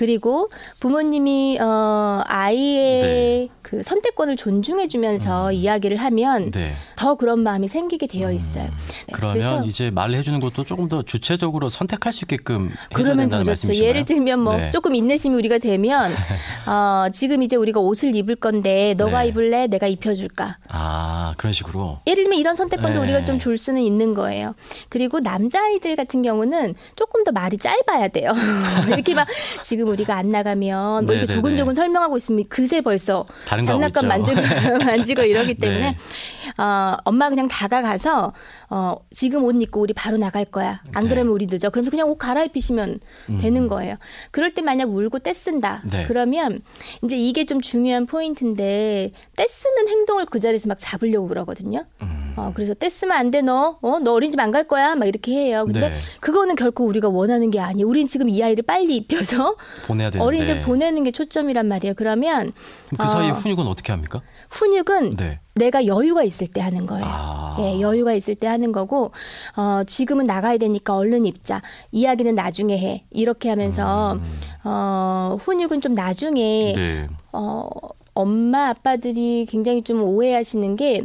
그리고 0.00 0.48
부모님이 0.80 1.58
어 1.60 2.22
아이의 2.24 3.02
네. 3.02 3.48
그 3.60 3.82
선택권을 3.82 4.36
존중해주면서 4.36 5.52
이야기를 5.52 5.98
하면 5.98 6.50
네. 6.52 6.72
더 6.96 7.16
그런 7.16 7.40
마음이 7.40 7.68
생기게 7.68 8.06
되어 8.06 8.32
있어요. 8.32 8.64
네, 8.64 9.12
그러면 9.12 9.66
이제 9.66 9.90
말을 9.90 10.14
해주는 10.14 10.40
것도 10.40 10.64
조금 10.64 10.88
더 10.88 11.02
주체적으로 11.02 11.68
선택할 11.68 12.14
수 12.14 12.24
있게끔 12.24 12.70
더 12.88 13.04
된다는. 13.04 13.44
말씀이신가요? 13.44 13.88
예를 13.90 14.06
들면 14.06 14.40
뭐 14.40 14.56
네. 14.56 14.70
조금 14.70 14.94
인내심이 14.94 15.36
우리가 15.36 15.58
되면 15.58 16.10
어, 16.66 17.10
지금 17.12 17.42
이제 17.42 17.56
우리가 17.56 17.78
옷을 17.80 18.16
입을 18.16 18.36
건데 18.36 18.94
너가 18.96 19.20
네. 19.24 19.28
입을래? 19.28 19.66
내가 19.66 19.86
입혀줄까? 19.86 20.56
아 20.68 21.34
그런 21.36 21.52
식으로 21.52 21.98
예를 22.06 22.24
들면 22.24 22.38
이런 22.38 22.56
선택권도 22.56 23.00
네. 23.00 23.04
우리가 23.04 23.22
좀 23.22 23.38
줄 23.38 23.58
수는 23.58 23.82
있는 23.82 24.14
거예요. 24.14 24.54
그리고 24.88 25.20
남자 25.20 25.62
아이들 25.62 25.94
같은 25.94 26.22
경우는 26.22 26.74
조금 26.96 27.22
더 27.24 27.32
말이 27.32 27.58
짧아야 27.58 28.08
돼요. 28.08 28.32
이렇게 28.88 29.14
막 29.14 29.28
지금 29.62 29.89
우리가 29.90 30.16
안 30.16 30.30
나가면 30.30 31.06
뭐 31.06 31.14
이렇게. 31.14 31.34
조근조근 31.34 31.74
설명하고 31.74 32.16
있으면 32.16 32.44
그새 32.48 32.80
벌써 32.80 33.24
장난감. 33.46 34.06
만들고 34.06 34.40
만지고 34.84 35.22
이러기 35.22 35.54
때문에 35.54 35.80
네. 35.80 36.62
어, 36.62 36.96
엄마 37.04 37.28
그냥 37.28 37.48
다가가서 37.48 38.32
어, 38.70 38.96
지금 39.10 39.44
옷 39.44 39.60
입고 39.60 39.80
우리 39.80 39.92
바로 39.92 40.16
나갈 40.16 40.44
거야. 40.44 40.80
안 40.94 41.04
네. 41.04 41.10
그러면 41.10 41.32
우리 41.32 41.46
늦어. 41.46 41.70
그러면서 41.70 41.90
그냥 41.90 42.08
옷 42.08 42.16
갈아입히시면 42.16 43.00
되는 43.40 43.68
거예요. 43.68 43.96
그럴 44.30 44.54
때 44.54 44.62
만약 44.62 44.88
울고 44.90 45.20
떼쓴다. 45.20 45.82
네. 45.90 46.06
그러면 46.06 46.60
이제 47.04 47.16
이게 47.16 47.44
좀 47.44 47.60
중요한 47.60 48.06
포인트인데 48.06 49.12
떼쓰는 49.36 49.88
행동을 49.88 50.26
그 50.26 50.40
자리에서 50.40 50.68
막 50.68 50.78
잡으려고 50.78 51.28
그러거든요. 51.28 51.84
음. 52.02 52.19
어, 52.36 52.52
그래서 52.54 52.74
떼쓰면 52.74 53.16
안 53.16 53.30
돼, 53.30 53.42
너. 53.42 53.78
어, 53.80 53.98
너 54.00 54.12
어린이집 54.12 54.38
안 54.40 54.50
갈 54.50 54.64
거야. 54.64 54.94
막 54.96 55.06
이렇게 55.06 55.32
해요. 55.32 55.64
근데 55.64 55.80
네. 55.90 55.94
그거는 56.20 56.56
결코 56.56 56.84
우리가 56.86 57.08
원하는 57.08 57.50
게 57.50 57.60
아니에요. 57.60 57.86
우린 57.86 58.06
지금 58.06 58.28
이 58.28 58.42
아이를 58.42 58.64
빨리 58.64 58.96
입혀서 58.96 59.56
보내야 59.86 60.10
되는데 60.10 60.24
어린이집 60.26 60.62
보내는 60.62 61.04
게 61.04 61.12
초점이란 61.12 61.66
말이에요. 61.68 61.94
그러면 61.96 62.52
그 62.98 63.06
사이에 63.08 63.30
어. 63.30 63.34
훈육은 63.34 63.66
어떻게 63.66 63.92
합니까? 63.92 64.22
훈육은 64.50 65.16
네. 65.16 65.38
내가 65.54 65.86
여유가 65.86 66.22
있을 66.24 66.46
때 66.48 66.60
하는 66.60 66.86
거예요. 66.86 67.04
아. 67.06 67.56
예, 67.60 67.80
여유가 67.80 68.12
있을 68.14 68.34
때 68.34 68.46
하는 68.46 68.72
거고, 68.72 69.10
어, 69.56 69.82
지금은 69.86 70.24
나가야 70.24 70.56
되니까 70.58 70.96
얼른 70.96 71.26
입자. 71.26 71.60
이야기는 71.92 72.34
나중에 72.34 72.78
해. 72.78 73.04
이렇게 73.10 73.50
하면서, 73.50 74.18
어, 74.64 75.36
훈육은 75.40 75.80
좀 75.80 75.94
나중에, 75.94 76.72
음. 76.74 76.76
네. 76.76 77.06
어, 77.32 77.68
엄마, 78.14 78.68
아빠들이 78.70 79.46
굉장히 79.48 79.82
좀 79.82 80.02
오해하시는 80.02 80.76
게, 80.76 81.04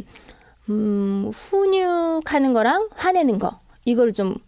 음, 0.68 1.30
훈육하는 1.32 2.52
거랑 2.52 2.88
화내는 2.94 3.38
거. 3.38 3.60
이걸 3.84 4.12
좀그 4.12 4.40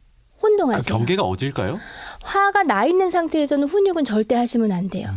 혼동하세요. 0.43 0.97
경계가 0.97 1.23
어딜까요? 1.23 1.79
화가 2.23 2.65
나 2.65 2.85
있는 2.85 3.11
상태에서는 3.11 3.69
훈육은 3.69 4.05
절대 4.05 4.35
하시면 4.35 4.73
안 4.73 4.89
돼요. 4.89 5.11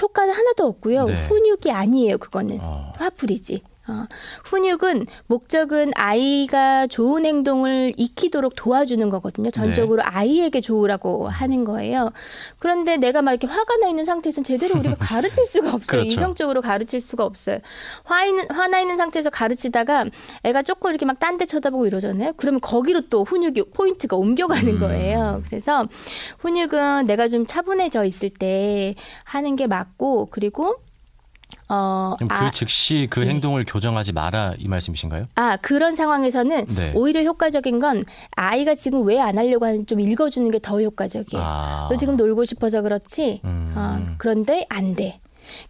효과는 0.00 0.32
하나도 0.34 0.66
없고요. 0.66 1.02
음. 1.04 1.06
네. 1.06 1.26
훈육이 1.26 1.70
아니에요, 1.70 2.18
그거는. 2.18 2.58
어. 2.60 2.92
화풀이지. 2.96 3.62
어. 3.90 4.06
훈육은 4.44 5.06
목적은 5.26 5.92
아이가 5.94 6.86
좋은 6.86 7.24
행동을 7.24 7.92
익히도록 7.96 8.54
도와주는 8.56 9.08
거거든요. 9.10 9.50
전적으로 9.50 10.02
아이에게 10.04 10.60
좋으라고 10.60 11.28
하는 11.28 11.64
거예요. 11.64 12.10
그런데 12.58 12.96
내가 12.96 13.22
막 13.22 13.32
이렇게 13.32 13.46
화가 13.46 13.76
나 13.76 13.88
있는 13.88 14.04
상태에서는 14.04 14.44
제대로 14.44 14.74
우리가 14.78 14.96
가르칠 15.00 15.46
수가 15.46 15.68
없어요. 15.68 16.00
그렇죠. 16.02 16.06
이성적으로 16.06 16.60
가르칠 16.62 17.00
수가 17.00 17.24
없어요. 17.24 17.58
화 18.04 18.24
있는 18.24 18.46
화나 18.50 18.80
있는 18.80 18.96
상태에서 18.96 19.30
가르치다가 19.30 20.04
애가 20.44 20.62
조금 20.62 20.90
이렇게 20.90 21.06
막 21.06 21.18
딴 21.20 21.36
데 21.38 21.46
쳐다보고 21.46 21.86
이러잖아요. 21.86 22.32
그러면 22.36 22.60
거기로 22.60 23.02
또 23.08 23.24
훈육이 23.24 23.70
포인트가 23.74 24.16
옮겨가는 24.16 24.74
음. 24.74 24.78
거예요. 24.78 25.42
그래서 25.46 25.86
훈육은 26.40 27.04
내가 27.06 27.28
좀 27.28 27.46
차분해져 27.46 28.04
있을 28.04 28.30
때 28.30 28.94
하는 29.24 29.56
게 29.56 29.66
맞고 29.66 30.28
그리고 30.30 30.76
어, 31.68 32.14
그럼 32.18 32.28
그 32.28 32.34
아, 32.46 32.50
즉시 32.50 33.06
그 33.10 33.22
행동을 33.24 33.64
교정하지 33.66 34.12
마라 34.12 34.54
이 34.58 34.66
말씀이신가요? 34.68 35.26
아, 35.36 35.56
그런 35.58 35.94
상황에서는 35.94 36.66
네. 36.74 36.92
오히려 36.94 37.22
효과적인 37.22 37.78
건 37.78 38.02
아이가 38.36 38.74
지금 38.74 39.04
왜 39.06 39.18
안 39.20 39.36
하려고 39.38 39.66
하는지 39.66 39.86
좀 39.86 40.00
읽어주는 40.00 40.50
게 40.50 40.58
더 40.60 40.80
효과적이에요. 40.82 41.42
아. 41.44 41.88
너 41.90 41.96
지금 41.96 42.16
놀고 42.16 42.44
싶어서 42.44 42.82
그렇지? 42.82 43.40
음. 43.44 43.72
어, 43.76 44.14
그런데 44.18 44.66
안 44.68 44.94
돼. 44.94 45.20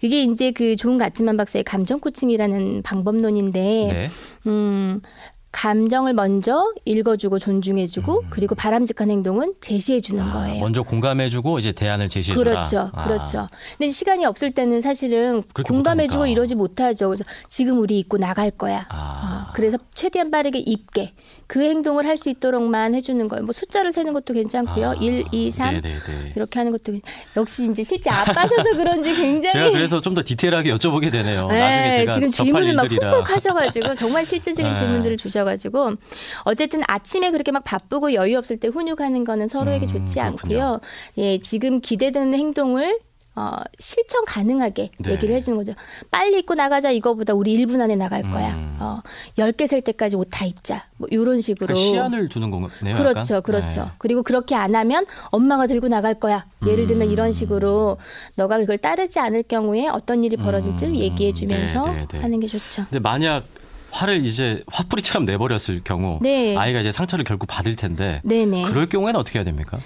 그게 0.01 0.23
이제 0.25 0.51
그 0.51 0.77
좋은 0.77 0.99
가츠만 0.99 1.37
박사의 1.37 1.65
감정 1.65 2.01
코칭이라는 2.01 2.83
방법론인데, 2.83 3.61
네. 3.61 4.11
음, 4.47 5.01
감정을 5.53 6.13
먼저 6.13 6.73
읽어주고 6.85 7.39
존중해주고 7.39 8.25
그리고 8.31 8.55
바람직한 8.55 9.11
행동은 9.11 9.55
제시해주는 9.61 10.23
음. 10.23 10.29
아, 10.29 10.33
거예요. 10.33 10.61
먼저 10.61 10.83
공감해주고 10.83 11.59
이제 11.59 11.73
대안을 11.73 12.09
제시해줘라. 12.09 12.51
그렇죠, 12.51 12.91
아. 12.93 13.05
그렇죠. 13.05 13.47
근데 13.77 13.91
시간이 13.91 14.25
없을 14.25 14.53
때는 14.53 14.81
사실은 14.81 15.43
공감해주고. 15.67 16.27
이러지 16.27 16.55
못하죠. 16.55 17.09
그래서 17.09 17.25
지금 17.49 17.81
우리 17.81 17.99
입고 17.99 18.19
나갈 18.19 18.51
거야. 18.51 18.87
아. 18.91 19.49
어, 19.49 19.53
그래서 19.55 19.77
최대한 19.95 20.31
빠르게 20.31 20.59
입게 20.61 21.13
그 21.51 21.61
행동을 21.65 22.07
할 22.07 22.17
수 22.17 22.29
있도록만 22.31 22.95
해주는 22.95 23.27
거예요. 23.27 23.43
뭐 23.45 23.53
숫자를 23.53 23.91
세는 23.91 24.13
것도 24.13 24.35
괜찮고요. 24.35 24.91
아. 24.91 24.95
일, 25.01 25.25
이, 25.33 25.51
삼 25.51 25.73
네네네. 25.75 26.35
이렇게 26.37 26.61
하는 26.61 26.71
것도 26.71 26.93
괜- 26.93 27.01
역시 27.37 27.69
이제 27.69 27.83
실제 27.83 28.09
아빠셔서 28.09 28.77
그런지 28.77 29.13
굉장히 29.15 29.53
제가 29.53 29.71
그래서 29.73 30.01
좀 30.01 30.15
더 30.15 30.23
디테일하게 30.25 30.73
여쭤보게 30.75 31.11
되네요. 31.11 31.49
나중에 31.49 31.59
네, 31.89 31.97
제가 31.97 32.13
지금 32.15 32.31
질문을 32.31 32.75
막. 32.75 32.87
훅훅 32.89 33.31
하셔가지고 33.35 33.95
정말 33.97 34.25
실질적인 34.25 34.73
네. 34.75 34.79
질문들을 34.79 35.17
주셔가지고 35.17 35.95
어쨌든 36.45 36.83
아침에 36.87 37.33
그렇게 37.33 37.51
막 37.51 37.65
바쁘고 37.65 38.13
여유 38.15 38.39
없을 38.39 38.59
때 38.61 38.69
훈육하는 38.69 39.25
거는 39.25 39.49
서로에게 39.49 39.87
음, 39.87 39.89
좋지 39.89 40.21
그렇군요. 40.21 40.27
않고요. 40.63 40.81
예, 41.19 41.39
지금 41.39 41.81
기대되는 41.81 42.33
행동을 42.35 42.99
어, 43.37 43.57
실천 43.79 44.25
가능하게 44.25 44.91
네. 44.99 45.13
얘기를 45.13 45.35
해주는 45.37 45.57
거죠. 45.57 45.73
빨리 46.11 46.39
입고 46.41 46.55
나가자 46.55 46.91
이거보다 46.91 47.33
우리 47.33 47.57
1분 47.57 47.81
안에 47.81 47.95
나갈 47.97 48.23
거야. 48.23 48.55
음. 48.55 48.77
어, 48.81 49.03
10개 49.39 49.67
셀 49.67 49.81
때까지 49.83 50.17
옷 50.17 50.29
다 50.31 50.45
입자. 50.45 50.87
뭐 50.97 51.09
이런 51.11 51.41
식으로. 51.41 51.67
그러니까 51.67 51.89
시안을 51.91 52.29
두는 52.29 52.51
거네요. 52.51 52.97
그렇죠, 52.97 53.37
약간? 53.37 53.43
그렇죠. 53.43 53.83
네. 53.85 53.91
그리고 53.99 54.23
그렇게 54.23 54.55
안 54.55 54.75
하면 54.75 55.07
엄마가 55.31 55.67
들고 55.67 55.89
나갈 55.89 56.15
거야. 56.15 56.45
예를 56.67 56.87
들면 56.87 57.09
음. 57.09 57.13
이런 57.13 57.33
식으로 57.33 57.99
너가 58.37 58.59
그걸 58.59 58.79
따르지 58.79 59.19
않을 59.19 59.45
경우에 59.45 59.89
어떤 59.89 60.25
일이 60.25 60.37
벌어질지를 60.37 60.95
음. 60.95 60.99
얘기해 60.99 61.33
주면서 61.33 61.87
네, 61.87 62.01
네, 62.01 62.07
네. 62.13 62.19
하는 62.21 62.41
게 62.41 62.47
좋죠. 62.47 62.85
근데 62.85 62.99
만약 62.99 63.45
화를 63.93 64.25
이제 64.25 64.63
화풀이처럼 64.69 65.25
내버렸을 65.25 65.81
경우 65.83 66.19
네. 66.23 66.57
아이가 66.57 66.81
이제 66.81 66.93
상처를 66.93 67.25
결국 67.25 67.47
받을 67.47 67.75
텐데 67.75 68.21
네네. 68.25 68.65
그럴 68.65 68.89
경우에는 68.89 69.19
어떻게 69.19 69.39
해야 69.41 69.45
됩니까? 69.45 69.79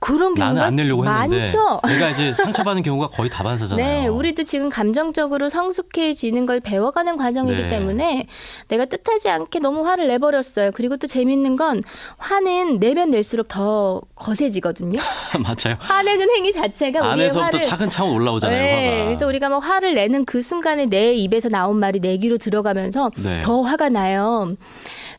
그런 0.00 0.34
경우가 0.34 0.44
나는 0.46 0.62
안 0.62 0.76
내려고 0.76 1.04
했는데 1.04 1.36
많죠. 1.38 1.80
내가 1.86 2.08
이제 2.08 2.32
상처받는 2.32 2.82
경우가 2.82 3.08
거의 3.08 3.28
다반사잖아요. 3.28 3.86
네, 3.86 4.06
우리도 4.06 4.44
지금 4.44 4.70
감정적으로 4.70 5.50
성숙해지는 5.50 6.46
걸 6.46 6.60
배워가는 6.60 7.16
과정이기 7.18 7.62
네. 7.62 7.68
때문에 7.68 8.26
내가 8.68 8.86
뜻하지 8.86 9.28
않게 9.28 9.58
너무 9.58 9.86
화를 9.86 10.08
내버렸어요. 10.08 10.70
그리고 10.72 10.96
또 10.96 11.06
재밌는 11.06 11.56
건 11.56 11.82
화는 12.16 12.80
내면 12.80 13.10
낼수록 13.10 13.48
더 13.48 14.00
거세지거든요. 14.14 14.98
맞아요. 15.38 15.76
화내는 15.78 16.30
행위 16.30 16.52
자체가 16.52 17.12
우리의 17.12 17.28
화를 17.30 17.60
차근차근 17.60 18.10
올라오잖아요. 18.10 18.58
네, 18.58 18.90
화가. 18.92 19.04
그래서 19.04 19.26
우리가 19.26 19.50
막 19.50 19.58
화를 19.58 19.94
내는 19.94 20.24
그 20.24 20.40
순간에 20.40 20.86
내 20.86 21.12
입에서 21.12 21.50
나온 21.50 21.78
말이 21.78 22.00
내 22.00 22.16
귀로 22.16 22.38
들어가면서 22.38 23.10
네. 23.18 23.40
더 23.40 23.60
화가 23.60 23.90
나요. 23.90 24.50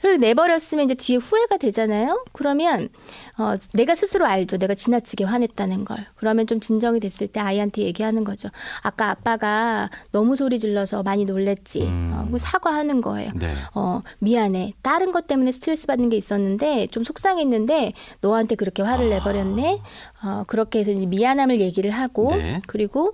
그리고 0.01 0.17
내버렸으면 0.17 0.85
이제 0.85 0.95
뒤에 0.95 1.17
후회가 1.17 1.57
되잖아요. 1.57 2.25
그러면 2.33 2.89
어, 3.37 3.53
내가 3.73 3.95
스스로 3.95 4.25
알죠. 4.25 4.57
내가 4.57 4.73
지나치게 4.73 5.23
화냈다는 5.23 5.85
걸. 5.85 6.05
그러면 6.15 6.47
좀 6.47 6.59
진정이 6.59 6.99
됐을 6.99 7.27
때 7.27 7.39
아이한테 7.39 7.83
얘기하는 7.83 8.23
거죠. 8.23 8.49
아까 8.81 9.09
아빠가 9.09 9.89
너무 10.11 10.35
소리 10.35 10.59
질러서 10.59 11.03
많이 11.03 11.25
놀랬지. 11.25 11.83
음. 11.83 12.29
어, 12.33 12.37
사과하는 12.37 13.01
거예요. 13.01 13.31
네. 13.35 13.53
어, 13.73 14.01
미안해. 14.19 14.73
다른 14.81 15.11
것 15.11 15.27
때문에 15.27 15.51
스트레스 15.51 15.87
받는 15.87 16.09
게 16.09 16.17
있었는데 16.17 16.87
좀 16.87 17.03
속상했는데 17.03 17.93
너한테 18.21 18.55
그렇게 18.55 18.81
화를 18.81 19.09
내버렸네. 19.09 19.81
어, 20.23 20.43
그렇게 20.47 20.79
해서 20.79 20.91
이제 20.91 21.05
미안함을 21.05 21.61
얘기를 21.61 21.91
하고 21.91 22.35
네. 22.35 22.61
그리고 22.67 23.13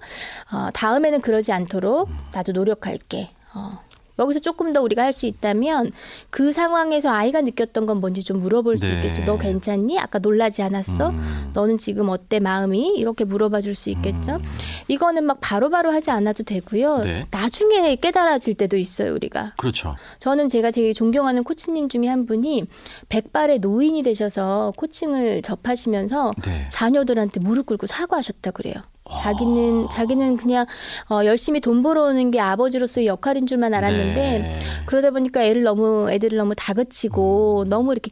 어, 0.51 0.69
다음에는 0.73 1.21
그러지 1.21 1.51
않도록 1.51 2.09
나도 2.33 2.53
노력할게. 2.53 3.29
어, 3.53 3.79
여기서 4.19 4.39
조금 4.39 4.73
더 4.73 4.81
우리가 4.81 5.03
할 5.03 5.13
수 5.17 5.25
있다면 5.25 5.91
그 6.29 6.51
상황에서 6.51 7.09
아이가 7.09 7.41
느꼈던 7.41 7.85
건 7.87 7.99
뭔지 7.99 8.23
좀 8.23 8.39
물어볼 8.41 8.77
수 8.77 8.85
네. 8.85 8.95
있겠죠. 8.97 9.23
너 9.25 9.37
괜찮니? 9.37 9.97
아까 9.99 10.19
놀라지 10.19 10.61
않았어? 10.61 11.09
음. 11.09 11.51
너는 11.53 11.77
지금 11.77 12.09
어때 12.09 12.39
마음이? 12.39 12.93
이렇게 12.97 13.23
물어봐 13.23 13.61
줄 13.61 13.73
수 13.73 13.89
있겠죠. 13.89 14.39
이거는 14.87 15.23
막 15.23 15.37
바로 15.41 15.69
바로 15.69 15.91
하지 15.91 16.11
않아도 16.11 16.43
되고요. 16.43 16.99
네. 17.01 17.25
나중에 17.31 17.95
깨달아질 17.95 18.55
때도 18.55 18.77
있어요, 18.77 19.13
우리가. 19.15 19.53
그렇죠. 19.57 19.95
저는 20.19 20.49
제가 20.49 20.71
되게 20.71 20.93
존경하는 20.93 21.43
코치님 21.43 21.89
중에 21.89 22.07
한 22.07 22.25
분이 22.25 22.65
백발의 23.09 23.59
노인이 23.59 24.03
되셔서 24.03 24.73
코칭을 24.77 25.41
접하시면서 25.41 26.33
네. 26.45 26.67
자녀들한테 26.69 27.39
무릎 27.39 27.65
꿇고 27.67 27.87
사과하셨다 27.87 28.51
그래요. 28.51 28.75
아. 29.09 29.15
자기는 29.15 29.89
자기는 29.89 30.37
그냥 30.37 30.65
어, 31.09 31.25
열심히 31.25 31.59
돈 31.59 31.83
벌어오는 31.83 32.31
게 32.31 32.39
아버지로서의 32.39 33.07
역할인 33.07 33.45
줄만 33.45 33.73
알았는데 33.73 34.15
네. 34.15 34.59
그러다 34.85 35.11
보니까 35.11 35.43
애를 35.43 35.63
너무 35.63 36.09
애들을 36.11 36.37
너무 36.37 36.53
다그치고 36.55 37.65
너무 37.67 37.91
이렇게 37.91 38.11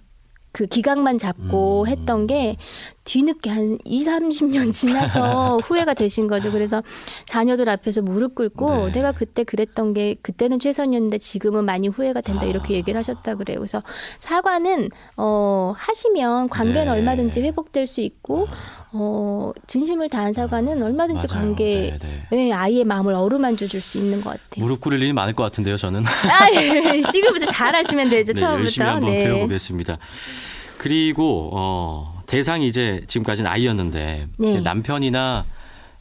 그 0.51 0.67
기각만 0.67 1.17
잡고 1.17 1.81
음. 1.81 1.87
했던 1.87 2.27
게 2.27 2.55
뒤늦게 3.05 3.49
한 3.49 3.77
2, 3.85 4.03
30년 4.03 4.73
지나서 4.73 5.59
후회가 5.63 5.93
되신 5.93 6.27
거죠. 6.27 6.51
그래서 6.51 6.83
자녀들 7.25 7.69
앞에서 7.69 8.01
무릎 8.01 8.35
꿇고 8.35 8.87
네. 8.87 8.91
내가 8.93 9.11
그때 9.13 9.43
그랬던 9.43 9.93
게 9.93 10.15
그때는 10.21 10.59
최선이었는데 10.59 11.19
지금은 11.19 11.65
많이 11.65 11.87
후회가 11.87 12.21
된다 12.21 12.45
아. 12.45 12.49
이렇게 12.49 12.73
얘기를 12.73 12.97
하셨다 12.97 13.35
그래요. 13.35 13.59
그래서 13.59 13.81
사과는 14.19 14.89
어 15.17 15.73
하시면 15.77 16.49
관계는 16.49 16.83
네. 16.85 16.89
아. 16.89 16.93
얼마든지 16.93 17.41
회복될 17.41 17.87
수 17.87 18.01
있고 18.01 18.47
어 18.91 19.51
진심을 19.67 20.09
다한 20.09 20.33
사과는 20.33 20.81
얼마든지 20.81 21.27
맞아요. 21.31 21.45
관계 21.45 21.97
네, 22.01 22.23
네. 22.31 22.47
예, 22.47 22.51
아이의 22.51 22.83
마음을 22.85 23.13
어루만져 23.13 23.67
줄 23.67 23.81
수 23.85 23.99
있는 23.99 24.19
것 24.21 24.31
같아요. 24.31 24.65
무릎 24.65 24.79
꿇을 24.81 24.99
일이 24.99 25.13
많을 25.13 25.33
것 25.33 25.43
같은데요, 25.43 25.77
저는. 25.77 26.03
아, 26.03 26.49
예. 26.55 27.03
지금부터 27.11 27.45
잘하시면 27.51 28.09
되죠. 28.09 28.33
네, 28.33 28.39
처음부터. 28.39 28.61
열심히 28.63 28.87
한번 28.87 29.11
네. 29.11 29.23
배워보겠습니다. 29.25 29.97
그리고 30.79 31.51
어, 31.53 32.14
대상이 32.25 32.67
이제 32.67 33.03
지금까지는 33.07 33.49
아이였는데 33.49 34.27
네. 34.37 34.49
이제 34.49 34.59
남편이나 34.61 35.45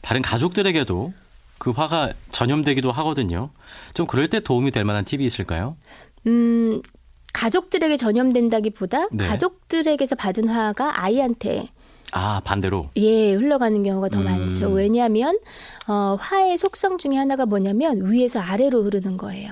다른 0.01 0.21
가족들에게도 0.21 1.13
그 1.57 1.71
화가 1.71 2.13
전염되기도 2.31 2.91
하거든요. 2.91 3.49
좀 3.93 4.05
그럴 4.05 4.27
때 4.27 4.39
도움이 4.39 4.71
될 4.71 4.83
만한 4.83 5.05
팁이 5.05 5.25
있을까요? 5.25 5.77
음, 6.27 6.81
가족들에게 7.33 7.97
전염된다기보다 7.97 9.09
네. 9.11 9.27
가족들에게서 9.27 10.15
받은 10.15 10.47
화가 10.47 11.01
아이한테 11.03 11.69
아 12.11 12.39
반대로. 12.43 12.89
예 12.95 13.33
흘러가는 13.33 13.83
경우가 13.83 14.09
더 14.09 14.19
음. 14.19 14.25
많죠. 14.25 14.69
왜냐하면 14.69 15.37
어, 15.87 16.17
화의 16.19 16.57
속성 16.57 16.97
중에 16.97 17.15
하나가 17.17 17.45
뭐냐면 17.45 18.09
위에서 18.11 18.39
아래로 18.39 18.83
흐르는 18.83 19.17
거예요. 19.17 19.51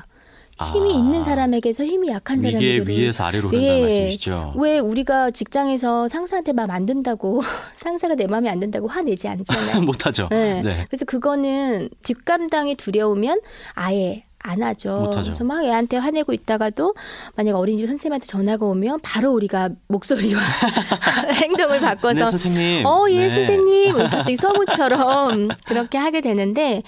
힘이 0.62 0.94
아. 0.94 0.98
있는 0.98 1.24
사람에게서 1.24 1.84
힘이 1.84 2.10
약한 2.10 2.40
사람에게 2.40 2.84
위에서 2.86 3.26
아래로 3.26 3.50
예. 3.54 3.82
말씀이시죠? 3.82 4.54
왜 4.58 4.80
우리가 4.80 5.32
직장에서 5.32 6.08
상사한테 6.08 6.54
마음 6.54 6.70
안 6.72 6.86
든다고 6.86 7.42
상사가 7.76 8.16
내 8.16 8.28
마음에 8.28 8.50
안 8.50 8.60
든다고 8.60 8.88
화내지 8.88 9.28
않잖아요. 9.28 9.82
못하죠. 9.84 10.28
네. 10.30 10.62
네. 10.62 10.86
그래서 10.90 11.06
그거는 11.06 11.90
뒷감당이 12.04 12.76
두려우면 12.76 13.42
아예 13.74 14.26
안 14.46 14.62
하죠. 14.62 15.00
못하죠. 15.00 15.32
그래서 15.32 15.44
막 15.46 15.64
애한테 15.64 15.96
화내고 15.98 16.34
있다가도 16.34 16.96
만약 17.36 17.56
어린이집 17.56 17.88
선생님한테 17.88 18.28
전화가 18.28 18.66
오면 18.66 19.00
바로 19.02 19.32
우리가 19.32 19.70
목소리와 19.88 20.42
행동을 21.42 21.80
바꿔서 21.80 22.26
네, 22.26 22.30
선생님. 22.30 22.86
어, 22.86 23.06
예, 23.10 23.28
네. 23.28 23.30
선생님. 23.30 23.94
갑자기 23.96 24.36
서구처럼 24.36 25.48
그렇게 25.66 25.98
하게 25.98 26.20
되는데 26.20 26.84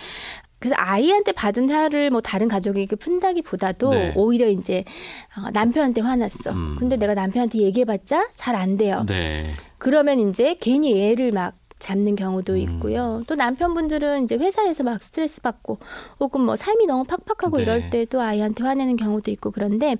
그래서 0.59 0.75
아이한테 0.77 1.31
받은 1.31 1.69
화를 1.69 2.09
뭐 2.09 2.21
다른 2.21 2.47
가족에게 2.47 2.95
푼다기보다도 2.95 3.89
네. 3.91 4.13
오히려 4.15 4.47
이제 4.47 4.83
어, 5.37 5.49
남편한테 5.51 6.01
화났어. 6.01 6.51
음. 6.51 6.75
근데 6.79 6.95
내가 6.97 7.13
남편한테 7.13 7.59
얘기해봤자 7.59 8.29
잘 8.33 8.55
안 8.55 8.77
돼요. 8.77 9.03
네. 9.07 9.51
그러면 9.77 10.19
이제 10.19 10.55
괜히 10.59 11.01
애를 11.11 11.31
막 11.31 11.53
잡는 11.77 12.13
음. 12.13 12.15
경우도 12.15 12.55
있고요. 12.55 13.21
또 13.27 13.35
남편분들은 13.35 14.23
이제 14.23 14.35
회사에서 14.35 14.83
막 14.83 15.03
스트레스 15.03 15.41
받고 15.41 15.79
혹은 16.21 16.41
뭐 16.41 16.55
삶이 16.55 16.85
너무 16.85 17.03
팍팍하고 17.03 17.57
네. 17.57 17.63
이럴 17.63 17.89
때또 17.89 18.21
아이한테 18.21 18.63
화내는 18.63 18.95
경우도 18.95 19.29
있고 19.31 19.51
그런데 19.51 19.97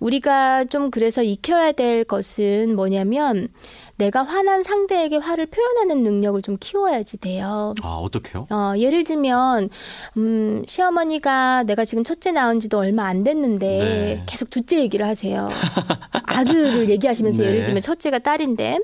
우리가 0.00 0.64
좀 0.64 0.90
그래서 0.90 1.22
익혀야 1.22 1.72
될 1.72 2.02
것은 2.04 2.74
뭐냐면 2.74 3.48
내가 3.96 4.22
화난 4.22 4.62
상대에게 4.62 5.16
화를 5.16 5.46
표현하는 5.46 6.02
능력을 6.02 6.40
좀 6.42 6.56
키워야지 6.58 7.18
돼요. 7.18 7.74
아 7.82 7.88
어떻게요? 7.96 8.46
어, 8.50 8.72
예를 8.76 9.04
들면, 9.04 9.68
음, 10.16 10.62
시어머니가 10.66 11.64
내가 11.64 11.84
지금 11.84 12.02
첫째 12.04 12.32
낳은 12.32 12.60
지도 12.60 12.78
얼마 12.78 13.06
안 13.06 13.22
됐는데 13.22 13.66
네. 13.66 14.22
계속 14.26 14.50
둘째 14.50 14.80
얘기를 14.80 15.06
하세요. 15.06 15.48
아들을 16.24 16.88
얘기하시면서 16.88 17.42
네. 17.42 17.48
예를 17.48 17.64
들면 17.64 17.82
첫째가 17.82 18.20
딸인데 18.20 18.78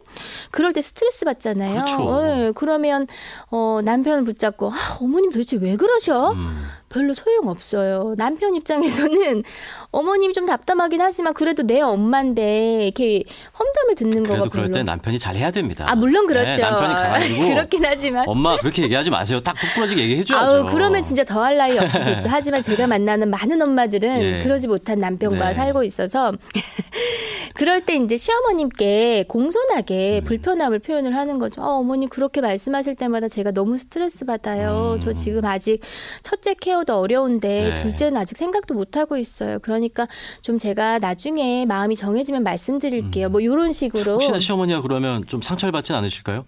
그럴 0.51 0.73
때 0.73 0.83
스트레스 0.83 1.25
받잖아요. 1.25 1.75
그렇죠. 1.75 2.21
예, 2.25 2.53
그러면, 2.55 3.07
어, 3.51 3.81
남편을 3.85 4.25
붙잡고, 4.25 4.71
아, 4.71 4.99
어머님 5.01 5.31
도대체 5.33 5.57
왜 5.57 5.77
그러셔? 5.77 6.33
음. 6.33 6.65
별로 6.89 7.15
소용없어요. 7.15 8.15
남편 8.17 8.55
입장에서는 8.55 9.43
어머님이 9.91 10.33
좀 10.33 10.47
답답하긴 10.47 11.01
하지만 11.01 11.35
그래도 11.35 11.63
내 11.63 11.81
엄마인데 11.81 12.85
이렇게 12.85 13.25
험담을 13.59 13.95
듣는 13.95 14.23
거가 14.23 14.39
그래도 14.41 14.51
그럴. 14.51 14.71
때 14.73 14.83
남편이 14.83 15.19
잘 15.19 15.37
해야 15.37 15.51
됩니다. 15.51 15.85
아, 15.89 15.95
물론 15.95 16.27
그렇죠. 16.27 16.49
네, 16.51 16.59
남편이 16.59 16.95
가가지고 16.95 17.49
그렇긴 17.55 17.85
하지만. 17.85 18.25
엄마 18.29 18.57
그렇게 18.59 18.83
얘기하지 18.83 19.11
마세요. 19.11 19.41
딱 19.41 19.55
똑부러지게 19.61 20.01
얘기해 20.03 20.25
줘야죠. 20.25 20.57
아우 20.57 20.67
그러면 20.73 21.03
진짜 21.03 21.25
더할 21.25 21.57
나위 21.57 21.79
없이 21.79 22.03
좋죠. 22.03 22.29
하지만 22.31 22.63
제가 22.63 22.87
만나는 22.87 23.31
많은 23.31 23.61
엄마들은 23.61 24.23
예. 24.23 24.43
그러지 24.43 24.69
못한 24.69 24.99
남편과 24.99 25.49
네. 25.49 25.55
살고 25.55 25.85
있어서 25.85 26.33
그럴 27.55 27.81
때 27.85 27.97
이제 27.97 28.17
시어머님께 28.17 29.25
공손하게 29.29 30.21
음. 30.23 30.25
불편함을 30.25 30.79
표현을 30.79 31.17
하는 31.17 31.39
거죠. 31.39 31.63
어, 31.63 31.79
어머니 31.79 32.09
그렇게 32.09 32.41
말씀하실 32.41 32.95
때마다 32.95 33.29
제가 33.29 33.51
너무 33.51 33.79
스트레스 33.79 34.25
받아요. 34.25 34.95
음. 34.95 35.01
저 35.01 35.13
지금 35.13 35.45
아직 35.45 35.81
첫째 36.23 36.55
케어 36.55 36.78
도 36.85 36.99
어려운데 36.99 37.75
네. 37.75 37.83
둘째는 37.83 38.17
아직 38.17 38.37
생각도 38.37 38.75
못 38.75 38.97
하고 38.97 39.17
있어요. 39.17 39.59
그러니까 39.59 40.07
좀 40.43 40.59
제가 40.59 40.99
나중에 40.99 41.67
마음이 41.67 41.97
정해지면 41.97 42.43
말씀드릴게요. 42.43 43.29
뭐 43.29 43.41
이런 43.41 43.73
식으로 43.73 44.13
음. 44.13 44.15
혹시나 44.15 44.39
시어머니가 44.39 44.81
그러면 44.83 45.25
좀 45.27 45.41
상처를 45.41 45.73
받진 45.73 45.95
않으실까요? 45.97 46.45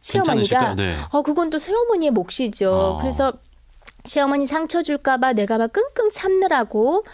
시어머니가? 0.00 0.74
네. 0.74 0.96
어 1.10 1.22
그건 1.22 1.50
또 1.50 1.58
새어머니의 1.58 2.10
몫이죠. 2.10 2.72
어. 2.72 2.98
그래서 2.98 3.32
시어머니 4.04 4.46
상처 4.46 4.82
줄까봐 4.82 5.34
내가 5.34 5.58
막 5.58 5.72
끙끙 5.72 6.10
참느라고 6.10 7.04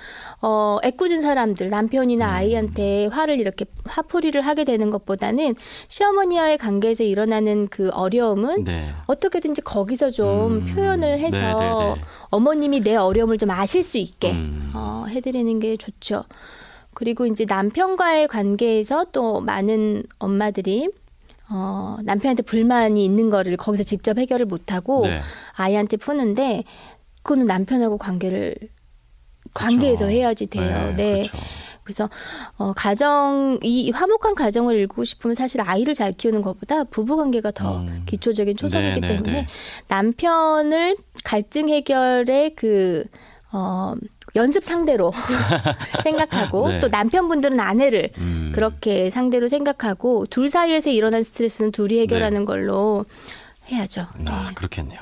어 0.40 0.78
애꿎은 0.82 1.20
사람들 1.20 1.68
남편이나 1.68 2.26
음. 2.26 2.30
아이한테 2.30 3.06
화를 3.06 3.38
이렇게 3.38 3.66
화풀이를 3.84 4.40
하게 4.40 4.64
되는 4.64 4.90
것보다는 4.90 5.54
시어머니와의 5.88 6.58
관계에서 6.58 7.04
일어나는 7.04 7.68
그 7.68 7.90
어려움은 7.90 8.64
네. 8.64 8.90
어떻게든지 9.06 9.62
거기서 9.62 10.10
좀 10.10 10.52
음. 10.52 10.66
표현을 10.66 11.18
해서 11.18 11.36
네, 11.36 11.52
네, 11.52 11.94
네. 11.94 12.00
어머님이 12.30 12.80
내 12.80 12.96
어려움을 12.96 13.36
좀 13.36 13.50
아실 13.50 13.82
수 13.82 13.98
있게 13.98 14.30
음. 14.32 14.72
어, 14.74 15.04
해드리는 15.08 15.60
게 15.60 15.76
좋죠. 15.76 16.24
그리고 16.94 17.26
이제 17.26 17.44
남편과의 17.46 18.28
관계에서 18.28 19.06
또 19.12 19.40
많은 19.40 20.04
엄마들이 20.18 20.88
어, 21.50 21.96
남편한테 22.02 22.42
불만이 22.42 23.04
있는 23.04 23.30
거를 23.30 23.56
거기서 23.56 23.82
직접 23.82 24.18
해결을 24.18 24.46
못하고 24.46 25.02
네. 25.04 25.20
아이한테 25.52 25.96
푸는데 25.96 26.64
그거는 27.22 27.46
남편하고 27.46 27.98
관계를 27.98 28.54
관계에서 29.54 30.04
그렇죠. 30.04 30.16
해야지 30.16 30.46
돼요. 30.46 30.94
네. 30.96 31.22
그렇죠. 31.22 31.38
그래서 31.88 32.10
어 32.58 32.74
가정 32.74 33.58
이 33.62 33.90
화목한 33.90 34.34
가정을 34.34 34.76
이루고 34.76 35.04
싶으면 35.04 35.34
사실 35.34 35.62
아이를 35.62 35.94
잘 35.94 36.12
키우는 36.12 36.42
것보다 36.42 36.84
부부 36.84 37.16
관계가 37.16 37.50
더 37.52 37.78
음. 37.78 38.02
기초적인 38.04 38.58
초석이기 38.58 39.00
네, 39.00 39.06
네, 39.06 39.08
때문에 39.08 39.32
네. 39.32 39.46
남편을 39.88 40.98
갈등 41.24 41.70
해결의 41.70 42.54
그 42.56 43.04
어, 43.52 43.94
연습 44.38 44.62
상대로 44.64 45.12
생각하고 46.04 46.68
네. 46.68 46.80
또 46.80 46.88
남편분들은 46.88 47.58
아내를 47.58 48.10
음. 48.18 48.52
그렇게 48.54 49.10
상대로 49.10 49.48
생각하고 49.48 50.26
둘 50.30 50.48
사이에서 50.48 50.90
일어난 50.90 51.24
스트레스는 51.24 51.72
둘이 51.72 51.98
해결하는 52.00 52.44
걸로 52.44 53.04
해야죠. 53.70 54.06
아, 54.26 54.52
그렇겠네요. 54.54 55.00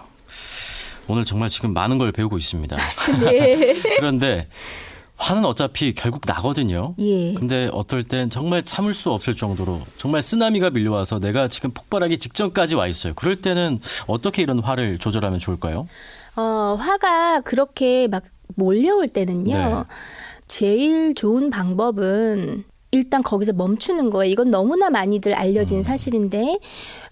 오늘 1.09 1.25
정말 1.25 1.51
지금 1.51 1.73
많은 1.73 1.99
걸 1.99 2.13
배우고 2.13 2.39
있습니다. 2.39 2.77
네. 3.23 3.75
그런데 4.01 4.47
화는 5.19 5.45
어차피 5.45 5.95
결국 5.95 6.23
나거든요. 6.27 6.95
예. 6.99 7.35
근데 7.35 7.69
어떨 7.73 8.05
땐 8.05 8.29
정말 8.29 8.63
참을 8.63 8.93
수 8.93 9.11
없을 9.11 9.37
정도로 9.37 9.81
정말 9.99 10.23
쓰나미가 10.23 10.71
밀려와서 10.71 11.21
내가 11.21 11.49
지금 11.49 11.71
폭발하기 11.71 12.19
직전까지 12.19 12.75
와 12.75 12.87
있어요. 12.87 13.15
그럴 13.15 13.37
때는 13.37 13.81
어떻게 14.07 14.43
이런 14.43 14.61
화를 14.61 14.99
조절하면 14.99 15.39
좋을까요? 15.39 15.87
어, 16.37 16.77
화가 16.79 17.41
그렇게 17.41 18.09
막 18.09 18.25
몰려올 18.55 19.09
때는요. 19.09 19.55
네. 19.55 19.75
제일 20.47 21.15
좋은 21.15 21.51
방법은 21.51 22.65
일단 22.93 23.23
거기서 23.23 23.53
멈추는 23.53 24.11
거예요. 24.11 24.31
이건 24.31 24.51
너무나 24.51 24.91
많이들 24.91 25.33
음. 25.33 25.37
알려진 25.37 25.83
사실인데, 25.83 26.59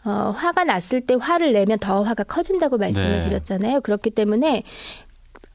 어, 0.05 0.33
화가 0.35 0.65
났을 0.65 1.01
때 1.01 1.17
화를 1.21 1.53
내면 1.53 1.79
더 1.79 2.03
화가 2.03 2.25
커진다고 2.25 2.79
말씀을 2.79 3.19
네. 3.19 3.21
드렸잖아요. 3.21 3.81
그렇기 3.81 4.11
때문에 4.11 4.63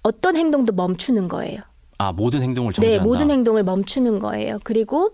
어떤 0.04 0.36
행동도 0.36 0.74
멈추는 0.74 1.28
거예요. 1.28 1.62
아 2.02 2.14
모든 2.14 2.42
행동을 2.42 2.72
정지한다. 2.72 2.98
네, 2.98 3.04
모든 3.04 3.30
행동을 3.30 3.64
멈추는 3.64 4.20
거예요. 4.20 4.60
그리고 4.64 5.12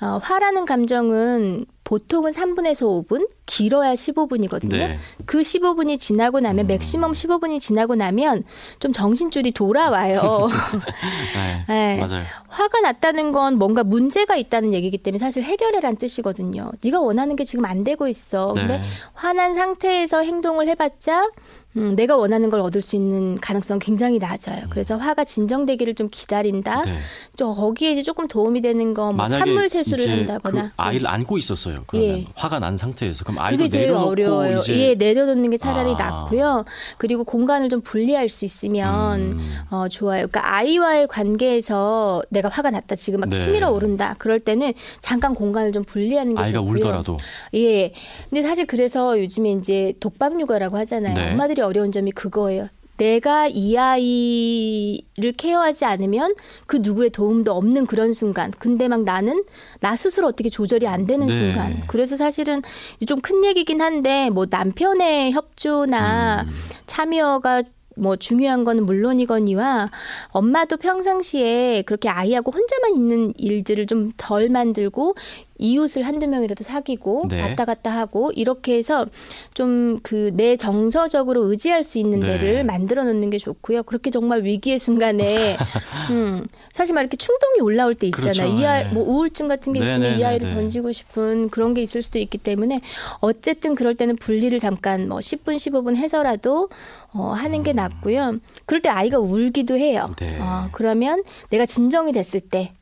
어, 0.00 0.20
화라는 0.22 0.66
감정은 0.66 1.64
보통은 1.88 2.32
3분에서 2.32 3.08
5분, 3.08 3.26
길어야 3.46 3.94
15분이거든요. 3.94 4.72
네. 4.72 4.98
그 5.24 5.40
15분이 5.40 5.98
지나고 5.98 6.38
나면 6.38 6.66
음. 6.66 6.68
맥시멈 6.68 7.12
15분이 7.12 7.62
지나고 7.62 7.94
나면 7.94 8.44
좀 8.78 8.92
정신줄이 8.92 9.52
돌아와요. 9.52 10.48
네, 11.34 11.64
네. 11.96 11.96
맞아요. 11.96 12.24
화가 12.48 12.82
났다는 12.82 13.32
건 13.32 13.56
뭔가 13.56 13.84
문제가 13.84 14.36
있다는 14.36 14.74
얘기이기 14.74 14.98
때문에 14.98 15.18
사실 15.18 15.42
해결해란 15.42 15.96
뜻이거든요. 15.96 16.72
네가 16.84 17.00
원하는 17.00 17.36
게 17.36 17.44
지금 17.44 17.64
안 17.64 17.84
되고 17.84 18.06
있어. 18.06 18.52
근데 18.52 18.76
네. 18.76 18.84
화난 19.14 19.54
상태에서 19.54 20.22
행동을 20.24 20.68
해봤자 20.68 21.30
음, 21.76 21.94
내가 21.96 22.16
원하는 22.16 22.50
걸 22.50 22.60
얻을 22.60 22.80
수 22.80 22.96
있는 22.96 23.38
가능성 23.40 23.78
굉장히 23.78 24.18
낮아요. 24.18 24.64
그래서 24.70 24.96
화가 24.96 25.24
진정되기를 25.24 25.94
좀 25.94 26.08
기다린다. 26.10 26.80
음. 26.80 26.84
네. 26.86 26.98
저 27.36 27.48
거기에 27.48 27.92
이제 27.92 28.02
조금 28.02 28.26
도움이 28.26 28.62
되는 28.62 28.94
건뭐 28.94 29.28
찬물 29.28 29.68
세수를 29.68 30.00
이제 30.00 30.10
한다거나 30.10 30.62
그 30.62 30.70
아이를 30.76 31.06
안고 31.06 31.38
있었어요. 31.38 31.84
그러면 31.86 32.18
예. 32.20 32.26
화가 32.34 32.58
난 32.58 32.76
상태에서 32.76 33.24
그럼 33.24 33.38
아이도 33.38 33.58
그게 33.58 33.68
제일 33.68 33.86
내려놓고 33.88 34.10
어려워요. 34.10 34.58
이제 34.58 34.78
예, 34.78 34.94
내려놓는 34.94 35.50
게 35.50 35.56
차라리 35.58 35.92
아. 35.92 35.96
낫고요. 35.96 36.64
그리고 36.96 37.24
공간을 37.24 37.68
좀 37.68 37.80
분리할 37.82 38.28
수 38.28 38.44
있으면 38.44 39.32
음. 39.32 39.54
어, 39.70 39.88
좋아요. 39.88 40.26
그러니까 40.26 40.54
아이와의 40.56 41.06
관계에서 41.06 42.22
내가 42.30 42.48
화가 42.48 42.70
났다. 42.70 42.96
지금 42.96 43.20
막 43.20 43.28
네. 43.28 43.36
치밀어 43.36 43.70
오른다. 43.70 44.14
그럴 44.18 44.40
때는 44.40 44.72
잠깐 45.00 45.34
공간을 45.34 45.72
좀 45.72 45.84
분리하는 45.84 46.34
게 46.34 46.42
아이가 46.42 46.58
좋고요. 46.60 46.78
울더라도 46.78 47.18
예. 47.54 47.92
근데 48.30 48.42
사실 48.42 48.66
그래서 48.66 49.20
요즘에 49.20 49.52
이제 49.52 49.92
독박 50.00 50.40
육아라고 50.40 50.76
하잖아요. 50.78 51.14
네. 51.14 51.32
엄마들이 51.32 51.62
어려운 51.68 51.92
점이 51.92 52.12
그거예요. 52.12 52.68
내가 52.98 53.46
이 53.46 53.76
아이를 53.76 55.32
케어하지 55.36 55.84
않으면 55.84 56.34
그 56.66 56.78
누구의 56.82 57.10
도움도 57.10 57.52
없는 57.52 57.86
그런 57.86 58.12
순간. 58.12 58.50
근데 58.58 58.88
막 58.88 59.04
나는 59.04 59.44
나 59.78 59.94
스스로 59.94 60.26
어떻게 60.26 60.50
조절이 60.50 60.88
안 60.88 61.06
되는 61.06 61.26
네. 61.26 61.32
순간. 61.32 61.82
그래서 61.86 62.16
사실은 62.16 62.60
좀 63.06 63.20
큰 63.22 63.44
얘기긴 63.44 63.80
한데 63.80 64.30
뭐 64.30 64.46
남편의 64.50 65.30
협조나 65.32 66.42
음. 66.46 66.52
참여가 66.86 67.62
뭐 67.96 68.16
중요한 68.16 68.64
거는 68.64 68.86
물론이거니와 68.86 69.90
엄마도 70.28 70.76
평상시에 70.76 71.82
그렇게 71.82 72.08
아이하고 72.08 72.52
혼자만 72.52 72.94
있는 72.94 73.32
일들을 73.36 73.86
좀 73.86 74.12
덜 74.16 74.48
만들고 74.48 75.14
이웃을 75.58 76.02
한두 76.06 76.26
명이라도 76.26 76.64
사귀고 76.64 77.26
네. 77.28 77.42
왔다 77.42 77.64
갔다 77.64 77.90
하고 77.90 78.30
이렇게 78.32 78.76
해서 78.76 79.06
좀 79.54 79.98
그 80.02 80.28
내 80.38 80.56
정서적으로 80.56 81.50
의지할 81.50 81.82
수 81.82 81.98
있는 81.98 82.20
네. 82.20 82.38
데를 82.38 82.62
만들어 82.64 83.04
놓는 83.04 83.30
게 83.30 83.38
좋고요. 83.38 83.82
그렇게 83.82 84.10
정말 84.10 84.44
위기의 84.44 84.78
순간에 84.78 85.56
음, 86.10 86.46
사실 86.72 86.94
막 86.94 87.00
이렇게 87.00 87.16
충동이 87.16 87.60
올라올 87.60 87.94
때 87.94 88.06
있잖아요. 88.08 88.32
그렇죠. 88.32 88.44
이 88.60 88.64
아이 88.66 88.84
네. 88.84 88.90
뭐 88.90 89.02
우울증 89.04 89.48
같은 89.48 89.72
게 89.72 89.80
네, 89.80 89.86
있으면 89.86 90.12
네, 90.12 90.18
이 90.18 90.24
아이를. 90.24 90.54
던지고 90.54 90.92
싶은 90.92 91.48
그런 91.50 91.74
게 91.74 91.82
있을 91.82 92.02
수도 92.02 92.18
있기 92.18 92.38
때문에 92.38 92.80
어쨌든 93.20 93.74
그럴 93.74 93.94
때는 93.94 94.16
분리를 94.16 94.56
잠깐 94.58 95.08
뭐 95.08 95.18
10분 95.18 95.56
15분 95.56 95.96
해서라도 95.96 96.68
어, 97.12 97.28
하는 97.32 97.62
게 97.62 97.72
낫고요. 97.72 98.36
그럴 98.66 98.80
때 98.80 98.88
아이가 98.88 99.18
울기도 99.18 99.76
해요. 99.76 100.06
음. 100.10 100.14
네. 100.16 100.38
어, 100.40 100.68
그러면 100.72 101.22
내가 101.50 101.66
진정이 101.66 102.12
됐을 102.12 102.40
때 102.40 102.72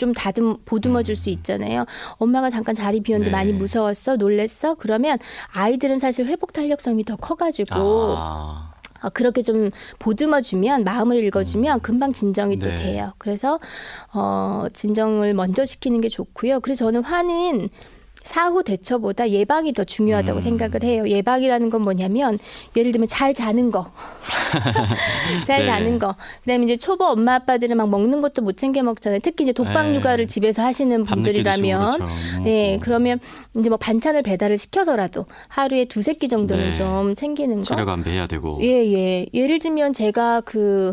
좀 0.00 0.14
다듬 0.14 0.56
보듬어 0.64 1.02
줄 1.02 1.14
수 1.20 1.28
있잖아요. 1.28 1.84
엄마가 2.16 2.48
잠깐 2.48 2.74
자리 2.74 3.00
비웠는데 3.00 3.30
음. 3.30 3.32
네. 3.32 3.36
많이 3.36 3.52
무서웠어, 3.52 4.16
놀랬어. 4.16 4.76
그러면 4.76 5.18
아이들은 5.52 5.98
사실 5.98 6.24
회복 6.26 6.54
탄력성이 6.54 7.04
더 7.04 7.16
커가지고 7.16 7.74
아, 8.16 8.72
어, 9.02 9.08
그렇게 9.10 9.42
좀 9.42 9.70
보듬어 9.98 10.40
주면 10.40 10.84
마음을 10.84 11.22
읽어 11.24 11.44
주면 11.44 11.80
금방 11.80 12.14
진정이 12.14 12.56
또 12.58 12.68
네. 12.68 12.76
돼요. 12.76 13.12
그래서 13.18 13.60
어, 14.14 14.66
진정을 14.72 15.34
먼저 15.34 15.66
시키는 15.66 16.00
게 16.00 16.08
좋고요. 16.08 16.60
그래서 16.60 16.86
저는 16.86 17.04
화는 17.04 17.68
사후 18.22 18.62
대처보다 18.62 19.30
예방이 19.30 19.72
더 19.72 19.84
중요하다고 19.84 20.38
음. 20.38 20.40
생각을 20.40 20.82
해요. 20.84 21.08
예방이라는 21.08 21.70
건 21.70 21.82
뭐냐면 21.82 22.38
예를 22.76 22.92
들면 22.92 23.08
잘 23.08 23.34
자는 23.34 23.70
거. 23.70 23.90
잘 25.46 25.60
네. 25.60 25.66
자는 25.66 25.98
거. 25.98 26.14
그다음에 26.44 26.64
이제 26.64 26.76
초보 26.76 27.06
엄마 27.06 27.36
아빠들은 27.36 27.76
막 27.76 27.88
먹는 27.88 28.20
것도 28.20 28.42
못 28.42 28.56
챙겨 28.56 28.82
먹잖아요. 28.82 29.20
특히 29.22 29.44
이제 29.44 29.52
독박 29.52 29.90
네. 29.90 29.96
육아를 29.96 30.26
집에서 30.26 30.62
하시는 30.62 31.04
분들이라면 31.04 31.98
그렇죠. 31.98 32.04
못 32.38 32.44
네, 32.44 32.72
먹고. 32.72 32.84
그러면 32.84 33.20
이제 33.56 33.68
뭐 33.68 33.78
반찬을 33.78 34.22
배달을 34.22 34.58
시켜서라도 34.58 35.26
하루에 35.48 35.86
두세 35.86 36.14
끼 36.14 36.28
정도는 36.28 36.70
네. 36.70 36.74
좀 36.74 37.14
챙기는 37.14 37.56
거. 37.58 37.62
체력 37.62 37.88
안배해야 37.88 38.26
되고. 38.26 38.58
예, 38.62 38.66
예. 38.92 39.26
예를 39.32 39.58
들면 39.58 39.92
제가 39.92 40.42
그 40.42 40.92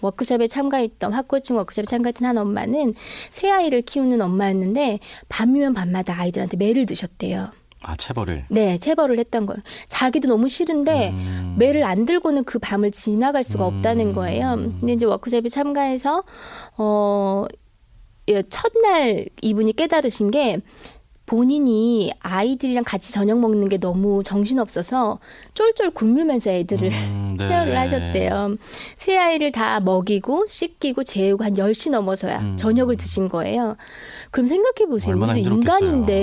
워크숍에 0.00 0.46
참가했던 0.46 1.12
학고층 1.12 1.56
워크숍에 1.56 1.86
참가했던 1.86 2.28
한 2.28 2.38
엄마는 2.38 2.94
새 3.30 3.50
아이를 3.50 3.82
키우는 3.82 4.20
엄마였는데 4.20 5.00
밤이면 5.28 5.74
밤마다 5.74 6.18
아이들한테 6.18 6.56
매를 6.56 6.86
드셨대요. 6.86 7.50
아 7.82 7.94
체벌을. 7.94 8.44
네, 8.48 8.78
체벌을 8.78 9.18
했던 9.18 9.46
거예요. 9.46 9.62
자기도 9.86 10.28
너무 10.28 10.48
싫은데 10.48 11.10
음. 11.10 11.56
매를 11.58 11.84
안 11.84 12.06
들고는 12.06 12.44
그 12.44 12.58
밤을 12.58 12.90
지나갈 12.90 13.44
수가 13.44 13.68
음. 13.68 13.76
없다는 13.76 14.14
거예요. 14.14 14.56
근데 14.80 14.94
이제 14.94 15.06
워크숍에 15.06 15.48
참가해서 15.48 16.24
어 16.76 17.44
예, 18.28 18.42
첫날 18.42 19.26
이분이 19.40 19.72
깨달으신 19.74 20.30
게 20.30 20.60
본인이 21.28 22.10
아이들이랑 22.20 22.84
같이 22.84 23.12
저녁 23.12 23.38
먹는 23.38 23.68
게 23.68 23.76
너무 23.76 24.22
정신없어서 24.22 25.18
쫄쫄 25.52 25.90
굶으면서 25.90 26.50
애들을 26.50 26.90
음, 26.90 27.36
네. 27.38 27.46
케어를 27.46 27.76
하셨대요. 27.76 28.56
새 28.96 29.18
아이를 29.18 29.52
다 29.52 29.78
먹이고 29.80 30.46
씻기고 30.48 31.04
재우고 31.04 31.44
한 31.44 31.52
10시 31.52 31.90
넘어서야 31.90 32.40
음. 32.40 32.56
저녁을 32.56 32.96
드신 32.96 33.28
거예요. 33.28 33.76
그럼 34.30 34.46
생각해 34.46 34.88
보세요. 34.88 35.16
우리도 35.16 35.34
힘들었겠어요. 35.34 35.78
인간인데 35.78 36.14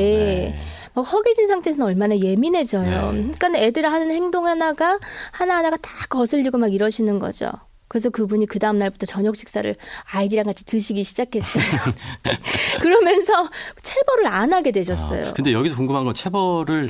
네. 0.56 0.60
막 0.96 1.04
허기진 1.04 1.48
상태에서는 1.48 1.86
얼마나 1.86 2.18
예민해져요. 2.18 3.12
네. 3.12 3.32
그러니까 3.38 3.60
애들 3.60 3.86
하는 3.86 4.10
행동 4.10 4.48
하나가 4.48 4.98
하나하나가 5.32 5.78
다 5.78 5.89
거슬리고 6.10 6.58
막 6.58 6.74
이러시는 6.74 7.20
거죠. 7.20 7.52
그래서 7.88 8.10
그분이 8.10 8.48
그 8.48 8.60
다음 8.60 8.78
날부터 8.80 9.06
저녁 9.06 9.36
식사를 9.36 9.76
아이들이랑 10.12 10.45
같이 10.45 10.65
드시기 10.65 11.04
시작했어요. 11.04 11.63
그러면서 12.82 13.50
체벌을 13.82 14.28
안 14.28 14.54
하게 14.54 14.71
되셨어요. 14.71 15.28
아, 15.28 15.34
근데 15.34 15.54
여기서 15.54 15.76
궁금한 15.76 16.04
건 16.06 16.13
체벌을 16.13 16.89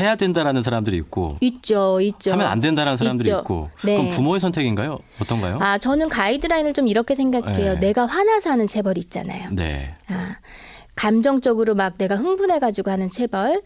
해야 0.00 0.14
된다라는 0.14 0.62
사람들이 0.62 0.96
있고 0.98 1.36
있죠, 1.40 2.00
있죠. 2.00 2.32
하면 2.32 2.46
안 2.46 2.60
된다라는 2.60 2.96
사람들이 2.96 3.30
있죠. 3.30 3.38
있고 3.38 3.70
네. 3.82 3.96
그럼 3.96 4.08
부모의 4.10 4.40
선택인가요? 4.40 4.98
어떤가요? 5.20 5.58
아, 5.60 5.78
저는 5.78 6.08
가이드라인을 6.08 6.74
좀 6.74 6.86
이렇게 6.88 7.14
생각해요. 7.14 7.74
네. 7.74 7.80
내가 7.80 8.04
화나서 8.04 8.50
하는 8.50 8.66
체벌 8.66 8.98
있잖아요. 8.98 9.48
네. 9.52 9.94
아, 10.08 10.36
감정적으로 10.96 11.74
막 11.74 11.96
내가 11.98 12.16
흥분해가지고 12.16 12.90
하는 12.90 13.10
체벌. 13.10 13.62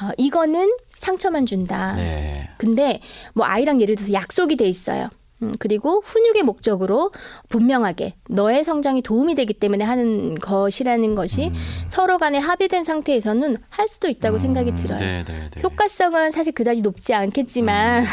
어, 0.00 0.10
이거는 0.16 0.74
상처만 0.94 1.44
준다. 1.44 1.94
네. 1.96 2.48
근데 2.56 3.00
뭐 3.34 3.46
아이랑 3.46 3.80
예를 3.80 3.96
들어서 3.96 4.12
약속이 4.12 4.56
돼 4.56 4.66
있어요. 4.66 5.10
음, 5.44 5.52
그리고 5.58 6.00
훈육의 6.04 6.42
목적으로 6.42 7.12
분명하게 7.48 8.14
너의 8.28 8.64
성장이 8.64 9.02
도움이 9.02 9.34
되기 9.34 9.52
때문에 9.52 9.84
하는 9.84 10.34
것이라는 10.36 11.14
것이 11.14 11.52
서로 11.86 12.18
간에 12.18 12.38
합의된 12.38 12.84
상태에서는 12.84 13.56
할 13.68 13.88
수도 13.88 14.08
있다고 14.08 14.38
생각이 14.38 14.74
들어요. 14.74 14.98
네, 14.98 15.24
네, 15.24 15.50
네. 15.50 15.60
효과성은 15.62 16.30
사실 16.30 16.52
그다지 16.52 16.82
높지 16.82 17.14
않겠지만 17.14 18.04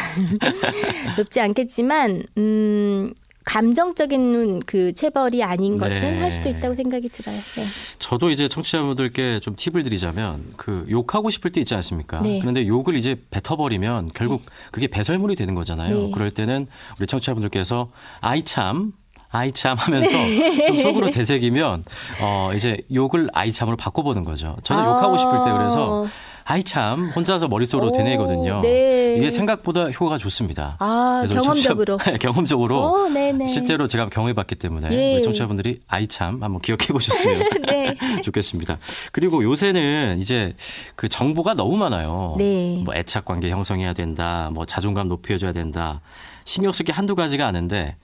높지 1.18 1.40
않겠지만 1.40 2.24
음 2.38 3.14
감정적인 3.52 4.62
그 4.66 4.94
체벌이 4.94 5.44
아닌 5.44 5.78
것은 5.78 6.00
네. 6.00 6.20
할 6.22 6.32
수도 6.32 6.48
있다고 6.48 6.74
생각이 6.74 7.10
들어요. 7.10 7.36
네. 7.36 7.64
저도 8.00 8.30
이제 8.30 8.48
청취자분들께 8.48 9.42
좀 9.42 9.56
팁을 9.58 9.84
드리자면 9.84 10.46
그 10.56 10.86
욕하고 10.90 11.30
싶을 11.30 11.52
때 11.52 11.60
있지 11.60 11.76
않습니까? 11.76 12.22
네. 12.22 12.40
그런데 12.40 12.66
욕을 12.66 12.96
이제 12.96 13.18
뱉어버리면 13.30 14.12
결국 14.16 14.42
그게 14.72 14.88
배설물이 14.88 15.36
되는 15.36 15.54
거잖아요. 15.54 15.96
네. 15.96 16.12
그럴 16.14 16.32
때는 16.32 16.68
우리 16.98 17.08
청취자분들께서 17.08 17.92
아이 18.22 18.44
참 18.44 18.94
아이 19.32 19.52
참 19.52 19.76
하면서 19.78 20.10
네. 20.10 20.68
좀 20.68 20.80
속으로 20.80 21.12
되새기면 21.12 21.84
어 22.22 22.52
이제 22.56 22.78
욕을 22.94 23.28
아이 23.34 23.52
참으로 23.52 23.76
바꿔보는 23.76 24.24
거죠. 24.24 24.56
저는 24.64 24.82
아. 24.82 24.88
욕하고 24.88 25.18
싶을 25.18 25.44
때 25.44 25.52
그래서 25.52 26.08
아이 26.52 26.64
참 26.64 27.08
혼자서 27.16 27.48
머릿속으로 27.48 27.90
오, 27.90 27.92
되뇌거든요. 27.94 28.60
네. 28.62 29.16
이게 29.18 29.30
생각보다 29.32 29.90
효과가 29.90 30.18
좋습니다. 30.18 30.76
아 30.80 31.24
경험적으로. 31.26 31.98
청취자- 31.98 32.20
경험적으로 32.20 32.92
오, 32.92 33.08
네네. 33.08 33.48
실제로 33.48 33.88
제가 33.88 34.10
경험해봤기 34.10 34.56
때문에 34.56 34.90
예. 34.92 35.14
우리 35.16 35.24
청취자분들이 35.24 35.80
아이 35.88 36.08
참 36.08 36.44
한번 36.44 36.60
기억해 36.60 36.88
보셨으면 36.88 37.44
네. 37.68 37.96
좋겠습니다. 38.24 38.78
그리고 39.14 39.44
요새는 39.44 40.20
이제 40.20 40.54
그 40.96 41.08
정보가 41.08 41.54
너무 41.54 41.78
많아요. 41.78 42.36
네. 42.38 42.82
뭐 42.84 42.96
애착 42.96 43.24
관계 43.24 43.50
형성해야 43.50 43.94
된다, 43.94 44.50
뭐 44.54 44.66
자존감 44.66 45.08
높여줘야 45.08 45.54
된다. 45.54 46.02
신경 46.44 46.74
쓸 46.74 46.84
게 46.86 46.92
한두 46.92 47.16
가지가 47.16 47.48
아닌데 47.48 47.96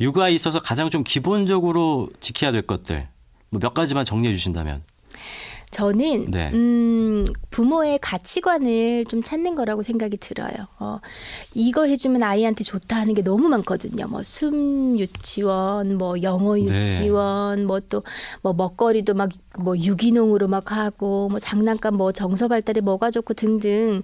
육아에 0.00 0.32
있어서 0.32 0.58
가장 0.60 0.90
좀 0.90 1.04
기본적으로 1.04 2.08
지켜야 2.18 2.50
될 2.50 2.62
것들 2.62 3.06
뭐 3.50 3.60
몇 3.60 3.72
가지만 3.72 4.04
정리해 4.04 4.34
주신다면. 4.34 4.82
저는 5.70 6.30
네. 6.30 6.50
음, 6.52 7.26
부모의 7.50 7.98
가치관을 8.00 9.04
좀 9.06 9.22
찾는 9.22 9.54
거라고 9.54 9.82
생각이 9.82 10.16
들어요. 10.16 10.66
어, 10.78 10.98
이거 11.54 11.86
해주면 11.86 12.22
아이한테 12.22 12.64
좋다 12.64 12.96
하는 12.96 13.14
게 13.14 13.22
너무 13.22 13.48
많거든요. 13.48 14.06
뭐 14.06 14.22
숨 14.22 14.98
유치원, 14.98 15.96
뭐 15.96 16.22
영어 16.22 16.54
네. 16.54 16.62
유치원, 16.62 17.66
뭐또뭐 17.66 18.52
먹거리도 18.54 19.14
막 19.14 19.30
뭐 19.58 19.76
유기농으로 19.76 20.48
막 20.48 20.72
하고 20.72 21.28
뭐 21.28 21.40
장난감 21.40 21.96
뭐 21.96 22.12
정서 22.12 22.48
발달에 22.48 22.80
뭐가 22.80 23.10
좋고 23.10 23.34
등등. 23.34 24.02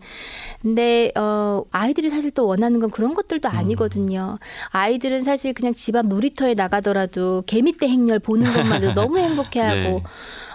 근데 0.61 1.12
어 1.16 1.62
아이들이 1.70 2.11
사실 2.11 2.31
또 2.33 2.46
원하는 2.46 2.81
건 2.81 2.90
그런 2.90 3.14
것들도 3.14 3.48
아니거든요. 3.48 4.38
아이들은 4.70 5.22
사실 5.22 5.53
그냥 5.53 5.72
집앞 5.72 6.07
놀이터에 6.07 6.55
나가더라도 6.55 7.42
개미떼 7.46 7.88
행렬 7.88 8.18
보는 8.18 8.53
것만으로 8.53 8.94
너무 8.94 9.18
행복해하고 9.18 9.81
네. 9.81 10.03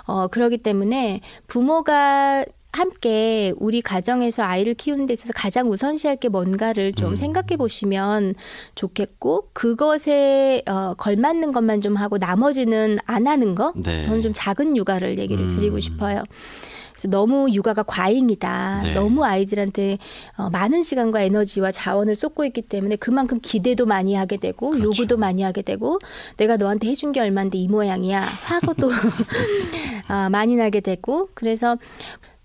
어, 0.10 0.28
그러기 0.28 0.58
때문에 0.58 1.22
부모가 1.48 2.44
함께 2.72 3.52
우리 3.58 3.82
가정에서 3.82 4.44
아이를 4.44 4.74
키우는 4.76 5.08
데 5.08 5.14
있어서 5.14 5.34
가장 5.36 5.72
우선시할 5.72 6.18
게 6.18 6.30
뭔가를 6.30 6.94
좀 6.94 7.12
음. 7.12 7.16
생각해 7.16 7.58
보시면 7.58 8.36
좋겠고 8.76 9.50
그것에 9.54 10.64
어, 10.68 10.94
걸맞는 10.96 11.52
것만 11.52 11.82
좀 11.82 11.96
하고 11.96 12.18
나머지는 12.18 12.98
안 13.06 13.28
하는 13.28 13.56
거 13.56 13.74
네. 13.76 14.02
저는 14.02 14.22
좀 14.22 14.32
작은 14.36 14.78
육아를 14.78 15.18
얘기를 15.18 15.46
음. 15.46 15.50
드리고 15.50 15.80
싶어요. 15.80 16.24
너무 17.08 17.50
육아가 17.52 17.84
과잉이다. 17.84 18.82
네. 18.84 18.94
너무 18.94 19.24
아이들한테 19.24 19.98
어, 20.38 20.50
많은 20.50 20.84
시간과 20.84 21.22
에너지와 21.22 21.72
자원을 21.72 22.16
쏟고 22.16 22.46
있기 22.46 22.64
때문에 22.64 22.98
그만큼 22.98 23.40
기대도 23.42 23.86
많이 23.86 24.16
하게 24.16 24.38
되고 24.38 24.72
그렇죠. 24.72 24.86
요구도 24.86 25.18
많이 25.18 25.44
하게 25.44 25.62
되고 25.62 26.00
내가 26.38 26.58
너한테 26.58 26.88
해준 26.88 27.12
게 27.12 27.20
얼만데 27.22 27.58
이 27.58 27.68
모양이야 27.68 28.22
하고 28.22 28.74
또 28.74 28.90
아, 30.08 30.30
많이 30.30 30.56
나게 30.56 30.82
되고 30.82 31.30
그래서 31.34 31.78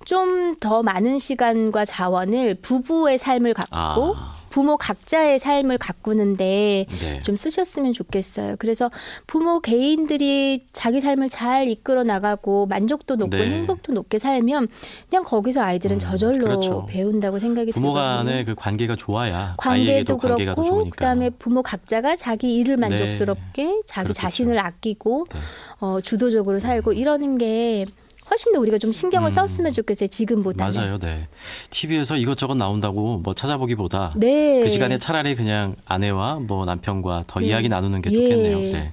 좀 0.05 0.45
더 0.61 0.83
많은 0.83 1.19
시간과 1.19 1.85
자원을 1.85 2.57
부부의 2.57 3.19
삶을 3.19 3.55
갖고 3.55 4.15
아. 4.17 4.37
부모 4.55 4.77
각자의 4.77 5.41
삶을 5.41 5.79
가꾸는데 5.79 6.87
네. 6.89 7.23
좀 7.25 7.37
쓰셨으면 7.37 7.93
좋겠어요. 7.93 8.55
그래서 8.61 8.89
부모 9.27 9.59
개인들이 9.59 10.65
자기 10.73 11.01
삶을 11.01 11.29
잘 11.29 11.67
이끌어 11.67 12.05
나가고 12.05 12.67
만족도 12.67 13.17
높고 13.17 13.37
네. 13.37 13.51
행복도 13.51 13.93
높게 13.93 14.21
살면 14.21 14.69
그냥 15.11 15.25
거기서 15.25 15.61
아이들은 15.61 15.97
음, 15.97 15.99
저절로 15.99 16.39
그렇죠. 16.39 16.87
배운다고 16.87 17.41
생각이 17.41 17.73
부모. 17.73 17.95
간의 17.95 18.45
그 18.45 18.55
관계가 18.55 18.95
좋아야 18.95 19.55
관계도 19.57 20.19
그렇고. 20.19 20.89
그다음에 20.89 21.31
부모 21.31 21.61
각자가 21.65 22.15
자기 22.15 22.55
일을 22.55 22.77
네. 22.77 22.83
만족스럽게 22.83 23.81
자기 23.87 24.05
그렇겠죠. 24.05 24.13
자신을 24.13 24.61
아끼고 24.61 25.27
네. 25.33 25.41
어, 25.81 26.01
주도적으로 26.01 26.61
살고 26.61 26.93
이러는 26.93 27.39
게 27.39 27.87
훨씬 28.31 28.53
더 28.53 28.61
우리가 28.61 28.79
좀 28.79 28.93
신경을 28.93 29.29
음. 29.29 29.31
썼으면 29.31 29.73
좋겠어요. 29.73 30.09
지금보다는. 30.09 30.75
맞아요, 30.75 30.99
네. 30.99 31.29
TV에서 31.71 32.17
이것저것 32.17 32.55
나온다고 32.55 33.19
뭐 33.19 33.35
찾아보기보다 33.35 34.15
네. 34.17 34.63
그 34.63 34.69
시간에 34.69 34.99
차라리 34.99 35.35
그냥 35.35 35.77
아내와 35.85 36.41
뭐 36.41 36.65
남편과 36.65 37.25
더 37.27 37.41
네. 37.41 37.47
이야기 37.47 37.69
나누는 37.69 38.03
게 38.03 38.11
예. 38.11 38.15
좋겠네요. 38.15 38.61
네. 38.61 38.93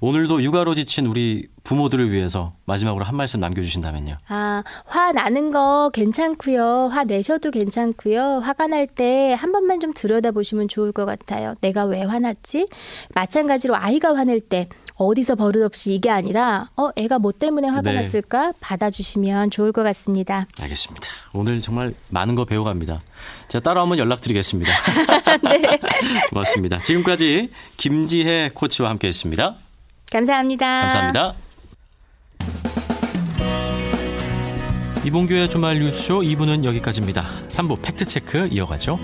오늘도 0.00 0.42
육아로 0.42 0.74
지친 0.74 1.06
우리 1.06 1.46
부모들을 1.64 2.12
위해서 2.12 2.52
마지막으로 2.66 3.04
한 3.04 3.16
말씀 3.16 3.40
남겨주신다면요. 3.40 4.18
아, 4.28 4.62
화 4.84 5.12
나는 5.12 5.50
거 5.50 5.90
괜찮고요. 5.94 6.90
화 6.92 7.04
내셔도 7.04 7.50
괜찮고요. 7.50 8.40
화가 8.44 8.66
날 8.68 8.86
때 8.86 9.34
한 9.34 9.50
번만 9.50 9.80
좀 9.80 9.92
들여다보시면 9.94 10.68
좋을 10.68 10.92
것 10.92 11.04
같아요. 11.06 11.54
내가 11.62 11.84
왜 11.84 12.02
화났지? 12.02 12.68
마찬가지로 13.14 13.74
아이가 13.76 14.14
화낼 14.14 14.40
때 14.40 14.68
어디서 14.96 15.34
버릇없이 15.36 15.94
이게 15.94 16.10
아니라 16.10 16.68
어, 16.76 16.90
애가 17.00 17.18
뭐 17.18 17.32
때문에 17.32 17.66
화가 17.68 17.90
네. 17.92 17.94
났을까? 18.02 18.52
받아주시면 18.60 19.50
좋을 19.50 19.72
것 19.72 19.82
같습니다. 19.82 20.46
알겠습니다. 20.60 21.08
오늘 21.32 21.60
정말 21.62 21.94
많은 22.10 22.34
거 22.34 22.44
배워갑니다. 22.44 23.00
제가 23.48 23.62
따로 23.62 23.80
한번 23.80 23.98
연락드리겠습니다. 23.98 24.70
네. 25.42 25.80
고맙습니다. 26.30 26.80
지금까지 26.82 27.48
김지혜 27.78 28.50
코치와 28.54 28.90
함께했습니다. 28.90 29.56
감사합니다. 30.12 30.80
감사합니다. 30.82 31.34
이봉규의 35.04 35.50
주말 35.50 35.78
뉴스쇼 35.80 36.20
2부는 36.20 36.64
여기까지입니다. 36.64 37.24
3부 37.48 37.82
팩트체크 37.82 38.48
이어가죠. 38.50 38.98